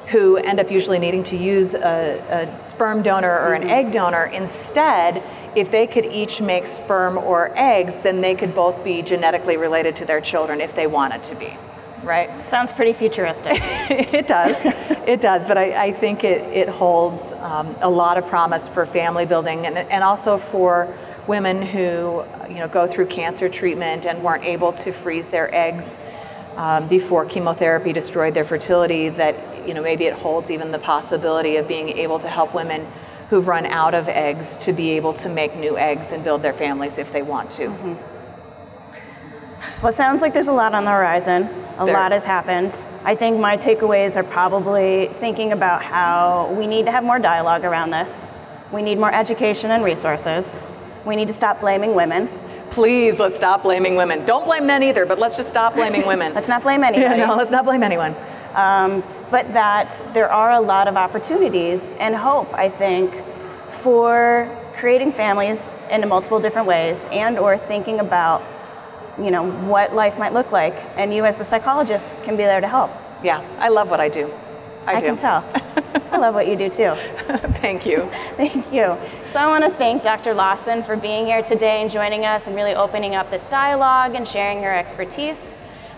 who 0.08 0.36
end 0.36 0.60
up 0.60 0.70
usually 0.70 0.98
needing 0.98 1.22
to 1.22 1.36
use 1.36 1.74
a, 1.74 1.78
a 1.78 2.62
sperm 2.62 3.02
donor 3.02 3.30
or 3.30 3.54
an 3.54 3.68
egg 3.68 3.92
donor. 3.92 4.26
Instead, 4.26 5.22
if 5.56 5.70
they 5.70 5.86
could 5.86 6.04
each 6.04 6.40
make 6.40 6.66
sperm 6.66 7.16
or 7.16 7.52
eggs, 7.56 8.00
then 8.00 8.20
they 8.20 8.34
could 8.34 8.54
both 8.54 8.82
be 8.82 9.02
genetically 9.02 9.56
related 9.56 9.96
to 9.96 10.04
their 10.04 10.20
children 10.20 10.60
if 10.60 10.74
they 10.74 10.86
wanted 10.86 11.22
to 11.24 11.34
be. 11.34 11.56
Right? 12.02 12.46
Sounds 12.46 12.72
pretty 12.72 12.92
futuristic. 12.92 13.54
it 13.60 14.26
does. 14.26 14.56
It 15.06 15.20
does. 15.20 15.46
But 15.46 15.56
I, 15.56 15.84
I 15.86 15.92
think 15.92 16.24
it, 16.24 16.40
it 16.52 16.68
holds 16.68 17.32
um, 17.34 17.76
a 17.80 17.88
lot 17.88 18.18
of 18.18 18.26
promise 18.26 18.68
for 18.68 18.84
family 18.84 19.24
building 19.24 19.66
and, 19.66 19.78
and 19.78 20.02
also 20.02 20.36
for 20.36 20.92
women 21.26 21.62
who 21.62 22.24
you 22.48 22.58
know, 22.58 22.68
go 22.68 22.86
through 22.86 23.06
cancer 23.06 23.48
treatment 23.48 24.06
and 24.06 24.22
weren't 24.22 24.44
able 24.44 24.72
to 24.72 24.92
freeze 24.92 25.28
their 25.28 25.52
eggs 25.54 25.98
um, 26.56 26.88
before 26.88 27.24
chemotherapy 27.24 27.92
destroyed 27.92 28.34
their 28.34 28.44
fertility 28.44 29.08
that 29.08 29.66
you 29.66 29.74
know 29.74 29.82
maybe 29.82 30.04
it 30.04 30.12
holds 30.12 30.50
even 30.50 30.70
the 30.70 30.78
possibility 30.78 31.56
of 31.56 31.66
being 31.66 31.88
able 31.90 32.18
to 32.18 32.28
help 32.28 32.54
women 32.54 32.86
who've 33.30 33.46
run 33.46 33.64
out 33.64 33.94
of 33.94 34.08
eggs 34.08 34.58
to 34.58 34.72
be 34.72 34.90
able 34.90 35.14
to 35.14 35.28
make 35.28 35.56
new 35.56 35.78
eggs 35.78 36.12
and 36.12 36.22
build 36.22 36.42
their 36.42 36.52
families 36.52 36.98
if 36.98 37.12
they 37.12 37.22
want 37.22 37.50
to. 37.50 37.68
Mm-hmm. 37.68 37.94
Well, 39.82 39.92
it 39.92 39.96
sounds 39.96 40.20
like 40.20 40.34
there's 40.34 40.48
a 40.48 40.52
lot 40.52 40.74
on 40.74 40.84
the 40.84 40.90
horizon. 40.90 41.48
A 41.78 41.86
lot 41.86 42.12
has 42.12 42.24
happened. 42.24 42.74
I 43.04 43.14
think 43.14 43.40
my 43.40 43.56
takeaways 43.56 44.16
are 44.16 44.22
probably 44.22 45.08
thinking 45.14 45.52
about 45.52 45.82
how 45.82 46.54
we 46.58 46.66
need 46.66 46.84
to 46.84 46.92
have 46.92 47.02
more 47.02 47.18
dialogue 47.18 47.64
around 47.64 47.90
this. 47.90 48.28
We 48.70 48.82
need 48.82 48.98
more 48.98 49.12
education 49.12 49.70
and 49.70 49.82
resources. 49.82 50.60
We 51.04 51.16
need 51.16 51.28
to 51.28 51.34
stop 51.34 51.60
blaming 51.60 51.94
women. 51.94 52.28
Please, 52.70 53.18
let's 53.18 53.36
stop 53.36 53.62
blaming 53.62 53.96
women. 53.96 54.24
Don't 54.24 54.44
blame 54.44 54.66
men 54.66 54.82
either, 54.82 55.04
but 55.04 55.18
let's 55.18 55.36
just 55.36 55.48
stop 55.50 55.74
blaming 55.74 56.06
women. 56.06 56.32
Let's 56.34 56.48
not 56.48 56.62
blame 56.62 56.82
anyone. 56.82 57.10
yeah, 57.18 57.26
no, 57.26 57.36
let's 57.36 57.50
not 57.50 57.64
blame 57.66 57.82
anyone. 57.82 58.16
um, 58.54 59.02
but 59.30 59.52
that 59.52 60.00
there 60.14 60.30
are 60.30 60.52
a 60.52 60.60
lot 60.60 60.88
of 60.88 60.96
opportunities 60.96 61.96
and 61.98 62.14
hope, 62.14 62.52
I 62.54 62.68
think, 62.68 63.12
for 63.68 64.48
creating 64.74 65.12
families 65.12 65.74
in 65.90 66.06
multiple 66.08 66.40
different 66.40 66.66
ways 66.66 67.08
and 67.12 67.38
or 67.38 67.58
thinking 67.58 68.00
about 68.00 68.42
you 69.18 69.30
know 69.30 69.50
what 69.68 69.94
life 69.94 70.18
might 70.18 70.32
look 70.32 70.50
like 70.50 70.74
and 70.96 71.12
you 71.14 71.24
as 71.26 71.36
the 71.36 71.44
psychologist 71.44 72.16
can 72.24 72.36
be 72.36 72.42
there 72.42 72.60
to 72.60 72.68
help 72.68 72.90
Yeah, 73.22 73.40
I 73.58 73.68
love 73.68 73.90
what 73.90 74.00
I 74.00 74.08
do. 74.08 74.32
I, 74.86 75.00
do. 75.00 75.06
can 75.06 75.16
tell 75.16 75.44
i 76.12 76.16
love 76.16 76.34
what 76.34 76.48
you 76.48 76.56
do 76.56 76.68
too 76.68 76.94
Thank 77.62 77.86
you. 77.86 78.08
Thank 78.36 78.72
you. 78.72 78.98
So 79.30 79.38
I 79.38 79.46
want 79.46 79.64
to 79.64 79.70
thank 79.78 80.02
Dr. 80.02 80.34
Lawson 80.34 80.82
for 80.82 80.96
being 80.96 81.26
here 81.26 81.42
today 81.42 81.80
and 81.80 81.88
joining 81.88 82.24
us 82.24 82.46
and 82.48 82.56
really 82.56 82.74
opening 82.74 83.14
up 83.14 83.30
this 83.30 83.42
dialogue 83.44 84.16
and 84.16 84.26
sharing 84.26 84.60
your 84.60 84.76
expertise. 84.76 85.36